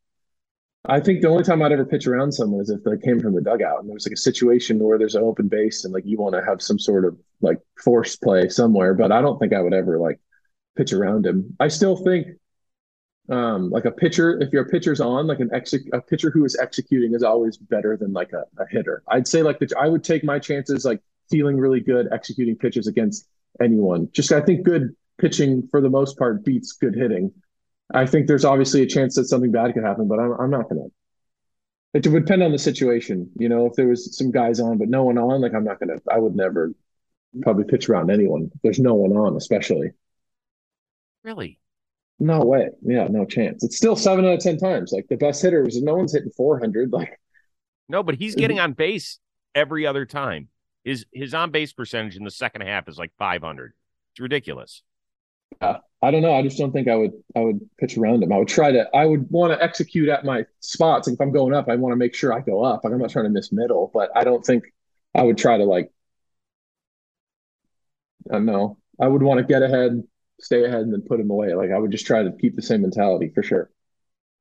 [0.87, 3.35] i think the only time i'd ever pitch around someone is if they came from
[3.35, 6.19] the dugout and there's like a situation where there's an open base and like you
[6.19, 9.61] want to have some sort of like force play somewhere but i don't think i
[9.61, 10.21] would ever like
[10.77, 11.57] pitch around him.
[11.61, 12.27] I still think
[13.31, 16.57] um, like a pitcher, if your pitcher's on, like an ex- a pitcher who is
[16.57, 19.03] executing is always better than like a, a hitter.
[19.09, 21.01] I'd say like the, I would take my chances like
[21.31, 23.29] feeling really good executing pitches against
[23.63, 24.09] anyone.
[24.13, 27.33] Just I think good pitching for the most part beats good hitting.
[27.95, 30.69] I think there's obviously a chance that something bad could happen, but I'm I'm not
[30.69, 30.87] gonna.
[31.95, 33.67] It would depend on the situation, you know.
[33.67, 35.99] If there was some guys on, but no one on, like I'm not gonna.
[36.11, 36.73] I would never
[37.43, 38.51] probably pitch around anyone.
[38.65, 39.93] There's no one on, especially.
[41.23, 41.60] Really?
[42.21, 42.69] No way.
[42.83, 43.65] Yeah, no chance.
[43.65, 44.93] It's still seven out of ten times.
[44.93, 46.93] Like the best hitters, no one's hitting 400.
[46.93, 47.19] Like
[47.89, 49.19] no, but he's getting on base
[49.55, 50.49] every other time.
[50.85, 53.73] His his on base percentage in the second half is like 500.
[54.13, 54.83] It's ridiculous.
[55.61, 56.35] Yeah, I don't know.
[56.35, 58.33] I just don't think I would I would pitch around him.
[58.33, 58.89] I would try to.
[58.95, 61.09] I would want to execute at my spots.
[61.09, 62.85] Like if I'm going up, I want to make sure I go up.
[62.85, 64.65] Like I'm not trying to miss middle, but I don't think
[65.15, 65.91] I would try to like.
[68.31, 68.79] I don't know.
[69.01, 70.03] I would want to get ahead,
[70.41, 71.55] stay ahead, and then put him away.
[71.55, 73.71] Like I would just try to keep the same mentality for sure.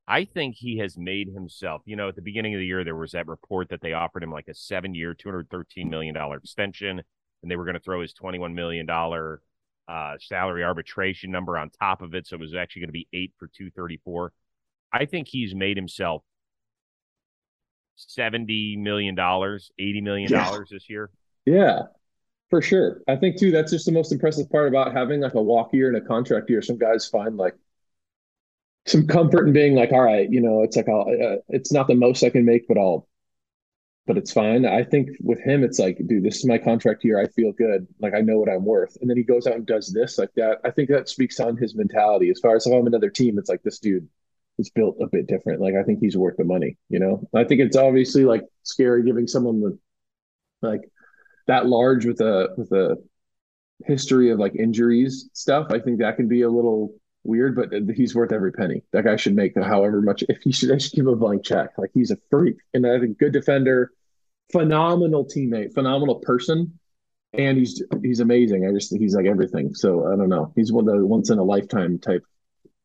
[0.07, 1.83] I think he has made himself.
[1.85, 4.23] You know, at the beginning of the year, there was that report that they offered
[4.23, 7.01] him like a two hundred thirteen million dollar extension,
[7.41, 9.41] and they were going to throw his twenty-one million dollar
[9.89, 12.27] uh, salary arbitration number on top of it.
[12.27, 14.31] So it was actually going to be eight for 234.
[14.93, 16.23] I think he's made himself
[17.97, 19.63] $70 million, $80
[20.03, 20.57] million yeah.
[20.69, 21.09] this year.
[21.45, 21.83] Yeah,
[22.49, 23.01] for sure.
[23.07, 25.87] I think too, that's just the most impressive part about having like a walk year
[25.87, 26.61] and a contract year.
[26.61, 27.55] Some guys find like
[28.85, 31.87] some comfort in being like, all right, you know, it's like, I'll, uh, it's not
[31.87, 33.07] the most I can make, but I'll
[34.09, 34.65] but it's fine.
[34.65, 37.19] I think with him, it's like, dude, this is my contract year.
[37.19, 37.87] I feel good.
[37.99, 38.97] Like I know what I'm worth.
[38.99, 40.57] And then he goes out and does this like that.
[40.65, 42.31] I think that speaks on his mentality.
[42.31, 44.09] As far as if I'm another team, it's like this dude
[44.57, 45.61] is built a bit different.
[45.61, 46.75] Like I think he's worth the money.
[46.89, 49.77] You know, I think it's obviously like scary giving someone the
[50.63, 50.81] like
[51.49, 52.97] that large with a with a
[53.85, 55.67] history of like injuries stuff.
[55.71, 56.93] I think that can be a little
[57.23, 58.83] weird, but he's worth every penny.
[58.93, 60.23] That guy should make however much.
[60.29, 61.71] If he should, I should give a blank check.
[61.77, 63.91] Like he's a freak, and I think good defender
[64.51, 66.79] phenomenal teammate, phenomenal person,
[67.33, 68.67] and he's he's amazing.
[68.67, 69.73] I just he's like everything.
[69.73, 70.51] So I don't know.
[70.55, 72.23] He's one of the once in a lifetime type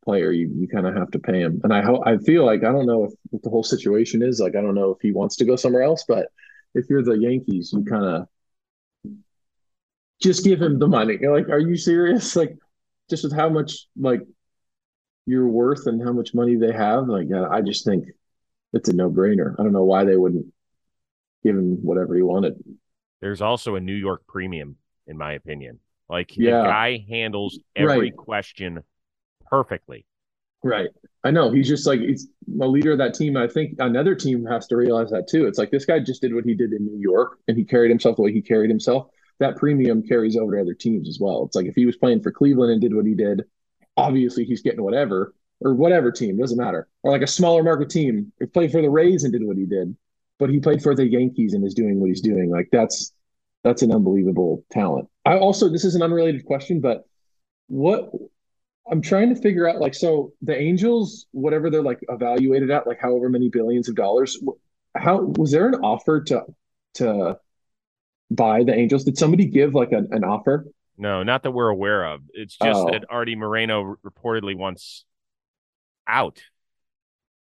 [0.05, 0.31] player.
[0.33, 1.61] You you kind of have to pay him.
[1.65, 4.41] And I hope I feel like I don't know if the whole situation is.
[4.41, 6.29] Like I don't know if he wants to go somewhere else, but
[6.75, 8.27] if you're the Yankees, you kind of
[10.23, 11.19] just give him the money.
[11.27, 12.37] Like, are you serious?
[12.37, 12.57] Like,
[13.11, 14.21] just with how much like
[15.27, 18.07] you're worth and how much money they have, like I just think
[18.73, 19.55] it's a no brainer.
[19.59, 20.47] I don't know why they wouldn't
[21.43, 22.63] give him whatever he wanted.
[23.21, 25.81] There's also a New York premium, in my opinion.
[26.09, 26.59] Like yeah.
[26.59, 28.17] the guy handles every right.
[28.17, 28.83] question
[29.47, 30.07] perfectly.
[30.63, 30.89] Right.
[31.23, 31.51] I know.
[31.51, 32.29] He's just like he's
[32.61, 33.37] a leader of that team.
[33.37, 35.47] I think another team has to realize that too.
[35.47, 37.91] It's like this guy just did what he did in New York and he carried
[37.91, 39.09] himself the way he carried himself.
[39.41, 41.45] That premium carries over to other teams as well.
[41.45, 43.45] It's like if he was playing for Cleveland and did what he did,
[43.97, 46.89] obviously he's getting whatever or whatever team, doesn't matter.
[47.03, 49.67] Or like a smaller market team, if played for the Rays and did what he
[49.67, 49.97] did,
[50.39, 52.51] but he played for the Yankees and is doing what he's doing.
[52.51, 53.13] Like that's
[53.63, 55.09] that's an unbelievable talent.
[55.25, 57.05] I also this is an unrelated question, but
[57.69, 58.11] what
[58.91, 63.01] I'm trying to figure out like so the Angels, whatever they're like evaluated at, like
[63.01, 64.39] however many billions of dollars,
[64.95, 66.45] how was there an offer to
[66.95, 67.39] to
[68.31, 69.05] buy the Angels?
[69.05, 70.67] Did somebody give like an, an offer?
[70.97, 72.23] No, not that we're aware of.
[72.33, 72.91] It's just oh.
[72.91, 75.05] that Arte Moreno reportedly wants
[76.07, 76.41] out.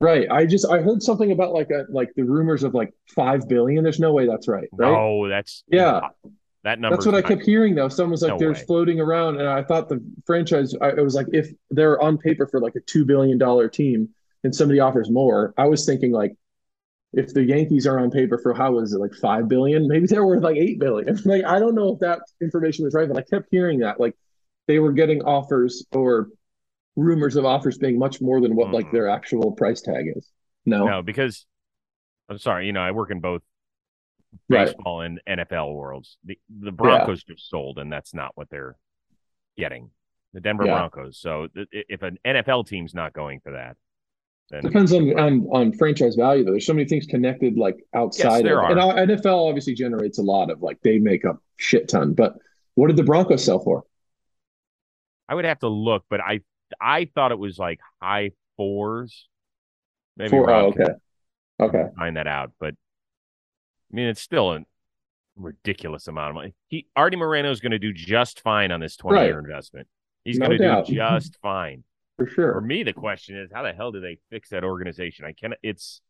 [0.00, 0.30] Right.
[0.30, 3.82] I just I heard something about like a like the rumors of like five billion.
[3.82, 4.68] There's no way that's right.
[4.72, 4.88] Right.
[4.88, 6.00] Oh, that's yeah.
[6.64, 6.96] That number.
[6.96, 7.88] That's what I kept hearing though.
[7.88, 8.64] Someone was like, no "There's way.
[8.64, 10.74] floating around," and I thought the franchise.
[10.80, 14.10] I, it was like if they're on paper for like a two billion dollar team,
[14.44, 15.54] and somebody offers more.
[15.56, 16.36] I was thinking like,
[17.12, 19.88] if the Yankees are on paper for how was it like five billion?
[19.88, 21.16] Maybe they're worth like eight billion.
[21.24, 24.14] like I don't know if that information was right, but I kept hearing that like
[24.66, 26.28] they were getting offers or
[26.96, 28.74] rumors of offers being much more than what mm.
[28.74, 30.30] like their actual price tag is.
[30.66, 31.46] No, no, because
[32.28, 33.42] I'm sorry, you know, I work in both
[34.48, 35.18] baseball right.
[35.26, 36.18] and NFL worlds.
[36.24, 37.34] The the Broncos yeah.
[37.34, 38.76] just sold, and that's not what they're
[39.56, 39.90] getting.
[40.34, 40.72] The Denver yeah.
[40.72, 41.18] Broncos.
[41.18, 43.76] So th- if an NFL team's not going for that,
[44.50, 46.44] then depends on, on on franchise value.
[46.44, 48.24] Though there's so many things connected, like outside.
[48.24, 48.96] Yes, there of, are.
[48.96, 52.14] And NFL obviously generates a lot of like they make a shit ton.
[52.14, 52.34] But
[52.74, 53.84] what did the Broncos sell for?
[55.28, 56.40] I would have to look, but I
[56.80, 59.28] I thought it was like high fours.
[60.16, 60.86] Maybe Four, oh, okay.
[61.60, 61.84] Okay.
[61.96, 62.52] Find that out.
[62.58, 62.74] But
[63.92, 64.60] I mean, it's still a
[65.36, 66.54] ridiculous amount of money.
[66.68, 69.26] He Arte Moreno is going to do just fine on this 20 right.
[69.26, 69.88] year investment.
[70.24, 71.84] He's no going to do just fine.
[72.18, 72.52] For sure.
[72.52, 75.24] For me, the question is, how the hell do they fix that organization?
[75.24, 75.54] I can't.
[75.62, 76.00] It's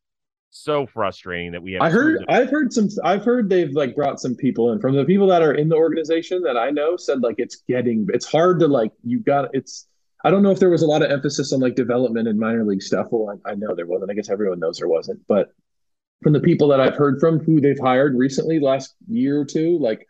[0.50, 1.82] so frustrating that we have.
[1.82, 2.24] I heard.
[2.28, 2.88] I've heard some.
[3.04, 5.76] I've heard they've like brought some people in from the people that are in the
[5.76, 8.06] organization that I know said like it's getting.
[8.12, 9.50] It's hard to like you got.
[9.52, 9.86] It's
[10.24, 12.64] I don't know if there was a lot of emphasis on like development and minor
[12.64, 13.08] league stuff.
[13.10, 14.10] Well, I, I, know there wasn't.
[14.10, 15.20] I guess everyone knows there wasn't.
[15.28, 15.50] But
[16.22, 19.78] from the people that I've heard from who they've hired recently, last year or two,
[19.78, 20.06] like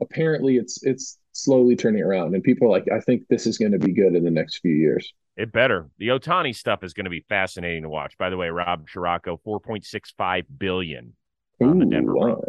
[0.00, 3.72] apparently it's it's slowly turning around, and people are like, I think this is going
[3.72, 5.12] to be good in the next few years.
[5.36, 5.90] It better.
[5.98, 8.16] The Ohtani stuff is going to be fascinating to watch.
[8.16, 11.14] By the way, Rob Scirocco, four point six five billion
[11.60, 12.40] on the Denver wow.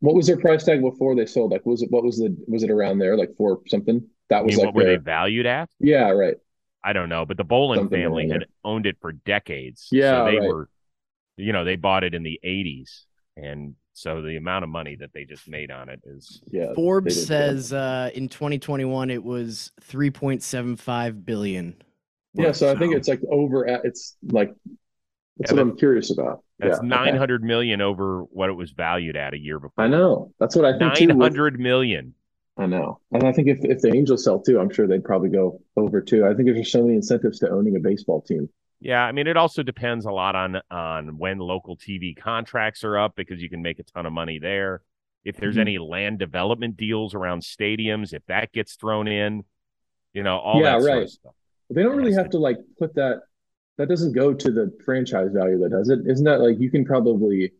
[0.00, 1.52] What was their price tag before they sold?
[1.52, 3.16] Like, was it what was the was it around there?
[3.16, 4.06] Like four something?
[4.28, 4.98] That was like what were their...
[4.98, 5.70] they valued at?
[5.78, 6.36] Yeah, right.
[6.84, 9.88] I don't know, but the Bowlen something family had owned it for decades.
[9.90, 10.48] Yeah, so they right.
[10.48, 10.68] were,
[11.36, 13.04] you know, they bought it in the '80s,
[13.36, 16.42] and so the amount of money that they just made on it is.
[16.50, 16.74] Yeah.
[16.74, 21.82] Forbes says uh, in 2021 it was 3.75 billion.
[22.36, 24.52] Yeah, so, so I think it's like over at it's like
[25.38, 26.42] that's yeah, what I'm curious about.
[26.58, 27.46] That's yeah, nine hundred okay.
[27.46, 29.84] million over what it was valued at a year before.
[29.84, 30.32] I know.
[30.40, 31.10] That's what I think.
[31.10, 32.14] Nine hundred million.
[32.56, 33.00] I know.
[33.12, 36.00] And I think if, if the Angels sell too, I'm sure they'd probably go over
[36.00, 36.24] too.
[36.24, 38.48] I think there's just so many incentives to owning a baseball team.
[38.80, 42.98] Yeah, I mean, it also depends a lot on on when local TV contracts are
[42.98, 44.82] up because you can make a ton of money there.
[45.24, 45.62] If there's mm-hmm.
[45.62, 49.44] any land development deals around stadiums, if that gets thrown in,
[50.12, 50.92] you know, all yeah, that right.
[50.92, 51.34] Sort of stuff.
[51.70, 53.22] They don't really have to like put that
[53.78, 56.00] that doesn't go to the franchise value that does it?
[56.06, 57.52] Isn't that like you can probably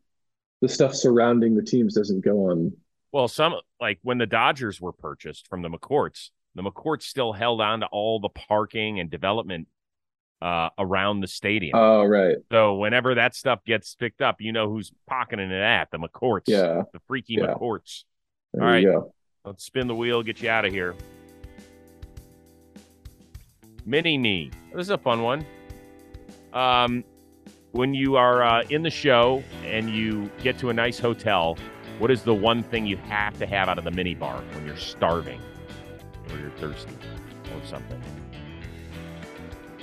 [0.63, 2.73] the stuff surrounding the teams doesn't go on.
[3.13, 7.61] Well some like when the dodgers were purchased from the mccourts the mccourts still held
[7.61, 9.69] on to all the parking and development
[10.43, 11.73] uh, around the stadium.
[11.75, 12.37] Oh right.
[12.51, 16.45] So whenever that stuff gets picked up you know who's pocketing it at the mccourts
[16.47, 16.83] yeah.
[16.93, 17.55] the freaky yeah.
[17.55, 18.05] mccourts.
[18.53, 18.85] There all right.
[18.85, 19.15] go.
[19.45, 20.95] let's spin the wheel get you out of here
[23.87, 25.47] mini me this is a fun one
[26.53, 27.05] um,
[27.77, 31.59] when you are uh, in the show and you get to a nice hotel,
[31.99, 34.67] what is the one thing you have to have out of the mini bar when
[34.67, 35.41] you're starving
[36.31, 36.95] or you're thirsty
[37.55, 38.03] or something?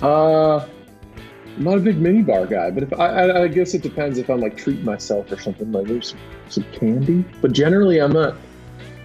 [0.02, 0.66] Uh,
[1.56, 4.18] I'm not a big mini bar guy, but if I, I, I guess it depends
[4.18, 5.70] if I'm like treating myself or something.
[5.70, 8.36] Like there's some, some candy, but generally I'm not.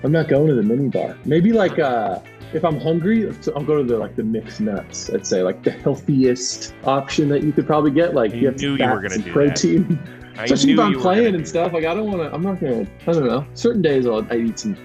[0.01, 1.17] I'm not going to the mini bar.
[1.25, 2.19] Maybe like uh
[2.53, 5.09] if I'm hungry, I'll go to the like the mixed nuts.
[5.09, 8.15] I'd say like the healthiest option that you could probably get.
[8.15, 9.99] Like you, have knew you were gonna do protein.
[10.37, 11.73] Especially if I'm playing and stuff.
[11.73, 12.33] Like I don't want to.
[12.33, 12.87] I'm not gonna.
[13.05, 13.45] I don't know.
[13.53, 14.77] Certain days I'll I eat some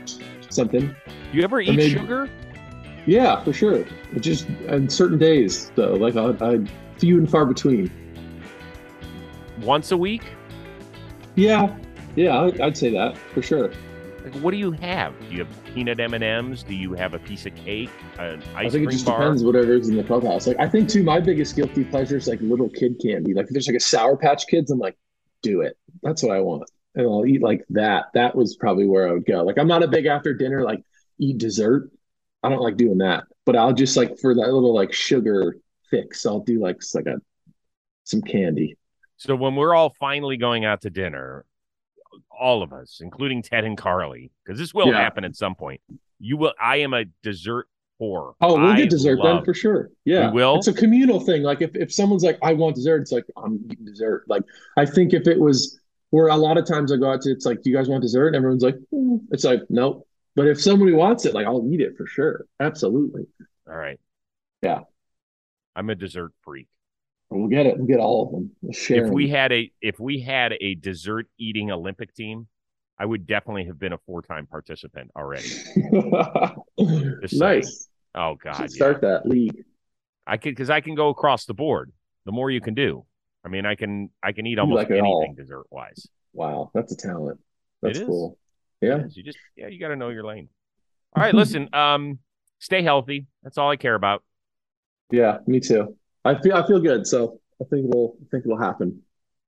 [0.51, 0.95] something.
[1.33, 2.29] You ever eat maybe, sugar?
[3.07, 3.85] Yeah, for sure.
[4.12, 5.95] But just on certain days though.
[5.95, 6.65] Like I, I
[6.99, 7.91] few and far between.
[9.61, 10.25] Once a week.
[11.37, 11.75] Yeah,
[12.17, 13.73] yeah, I'd say that for sure.
[14.25, 15.12] Like, what do you have?
[15.29, 16.62] Do you have peanut M and M's?
[16.62, 17.91] Do you have a piece of cake?
[18.18, 19.18] An ice I think it just bar?
[19.20, 20.47] depends whatever is in the clubhouse.
[20.47, 23.35] Like I think too, my biggest guilty pleasure is like little kid candy.
[23.35, 24.97] Like if there's like a Sour Patch Kids, I'm like,
[25.43, 25.77] do it.
[26.03, 28.07] That's what I want, and I'll eat like that.
[28.14, 29.45] That was probably where I would go.
[29.45, 30.83] Like I'm not a big after dinner like
[31.18, 31.91] eat dessert.
[32.43, 35.57] I don't like doing that, but I'll just like for that little like sugar
[35.91, 37.20] fix, I'll do like like a
[38.05, 38.79] some candy.
[39.18, 41.45] So when we're all finally going out to dinner,
[42.39, 45.01] all of us, including Ted and Carly, because this will yeah.
[45.01, 45.80] happen at some point.
[46.18, 46.53] You will.
[46.61, 47.66] I am a dessert
[48.01, 48.35] whore.
[48.41, 49.91] Oh, we'll I get dessert love, then for sure.
[50.05, 50.57] Yeah, we will.
[50.57, 51.43] It's a communal thing.
[51.43, 54.24] Like if if someone's like, I want dessert, it's like I'm eating dessert.
[54.28, 54.43] Like
[54.76, 55.80] I think if it was
[56.11, 58.03] where a lot of times I go out to, it's like, do you guys want
[58.03, 58.28] dessert?
[58.28, 59.18] And everyone's like, mm.
[59.32, 60.07] it's like, nope.
[60.37, 62.47] But if somebody wants it, like I'll eat it for sure.
[62.61, 63.26] Absolutely.
[63.68, 63.99] All right.
[64.62, 64.80] Yeah.
[65.76, 66.68] I'm a dessert freak.
[67.35, 67.76] We'll get it.
[67.76, 68.51] We'll get all of them.
[68.62, 68.72] We'll
[69.05, 72.47] if we had a if we had a dessert eating Olympic team,
[72.99, 75.49] I would definitely have been a four time participant already.
[77.32, 77.89] nice.
[78.14, 78.70] Oh God!
[78.70, 79.09] Start yeah.
[79.09, 79.64] that league.
[80.26, 81.93] I can because I can go across the board.
[82.24, 83.05] The more you can do,
[83.45, 86.07] I mean, I can I can eat almost like anything dessert wise.
[86.32, 87.41] Wow, that's a talent.
[87.82, 88.39] That's cool.
[88.80, 90.49] Yeah, you just yeah, you got to know your lane.
[91.16, 91.68] All right, listen.
[91.74, 92.20] Um,
[92.61, 93.26] stay healthy.
[93.43, 94.22] That's all I care about.
[95.11, 95.97] Yeah, me too.
[96.25, 99.03] I feel I feel good, so I think it'll I think it'll happen.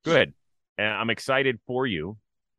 [0.04, 0.34] Good,
[0.78, 2.16] and I'm excited for you.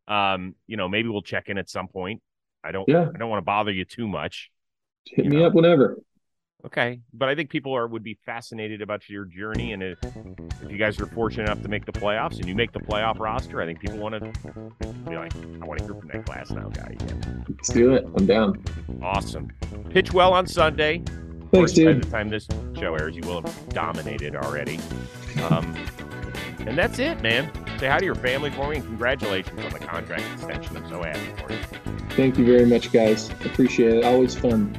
[0.07, 2.21] Um, you know, maybe we'll check in at some point.
[2.63, 2.87] I don't.
[2.87, 3.07] Yeah.
[3.13, 4.49] I don't want to bother you too much.
[5.05, 5.47] Hit me know.
[5.47, 5.97] up whenever.
[6.65, 9.99] Okay, but I think people are would be fascinated about your journey, and if,
[10.61, 13.19] if you guys are fortunate enough to make the playoffs and you make the playoff
[13.19, 14.31] roster, I think people want to
[15.07, 17.45] be like, I want to hear from that class Glasnow guy again.
[17.47, 18.05] Let's do it.
[18.17, 18.63] I'm down.
[19.03, 19.49] Awesome.
[19.91, 21.03] Pitch well on Sunday.
[21.51, 22.01] Thanks, dude.
[22.01, 24.79] By the time this show airs, you will have dominated already.
[25.49, 25.75] Um,
[26.59, 27.51] and that's it, man.
[27.79, 30.77] Say hi to your family for me and congratulations on the contract extension.
[30.77, 31.59] I'm so happy for you.
[32.11, 33.29] Thank you very much, guys.
[33.45, 34.03] Appreciate it.
[34.03, 34.75] Always fun.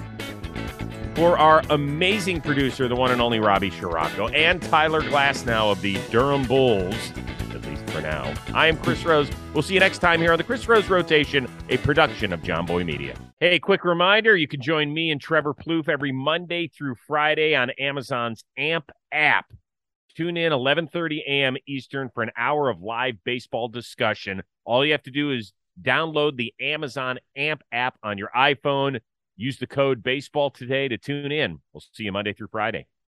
[1.15, 5.99] For our amazing producer, the one and only Robbie Scirocco, and Tyler Glasnow of the
[6.11, 7.13] Durham Bulls,
[7.89, 8.33] for now.
[8.55, 9.31] I am Chris Rose.
[9.55, 12.85] We'll see you next time here on the Chris Rose Rotation, a production of Jomboy
[12.85, 13.17] Media.
[13.41, 17.71] Hey, quick reminder you can join me and Trevor Plouffe every Monday through Friday on
[17.79, 19.47] Amazon's AMP app.
[20.17, 21.57] Tune in 11:30 a.m.
[21.67, 24.43] Eastern for an hour of live baseball discussion.
[24.65, 28.99] All you have to do is download the Amazon AMP app on your iPhone.
[29.37, 31.61] Use the code baseball today to tune in.
[31.73, 32.87] We'll see you Monday through Friday.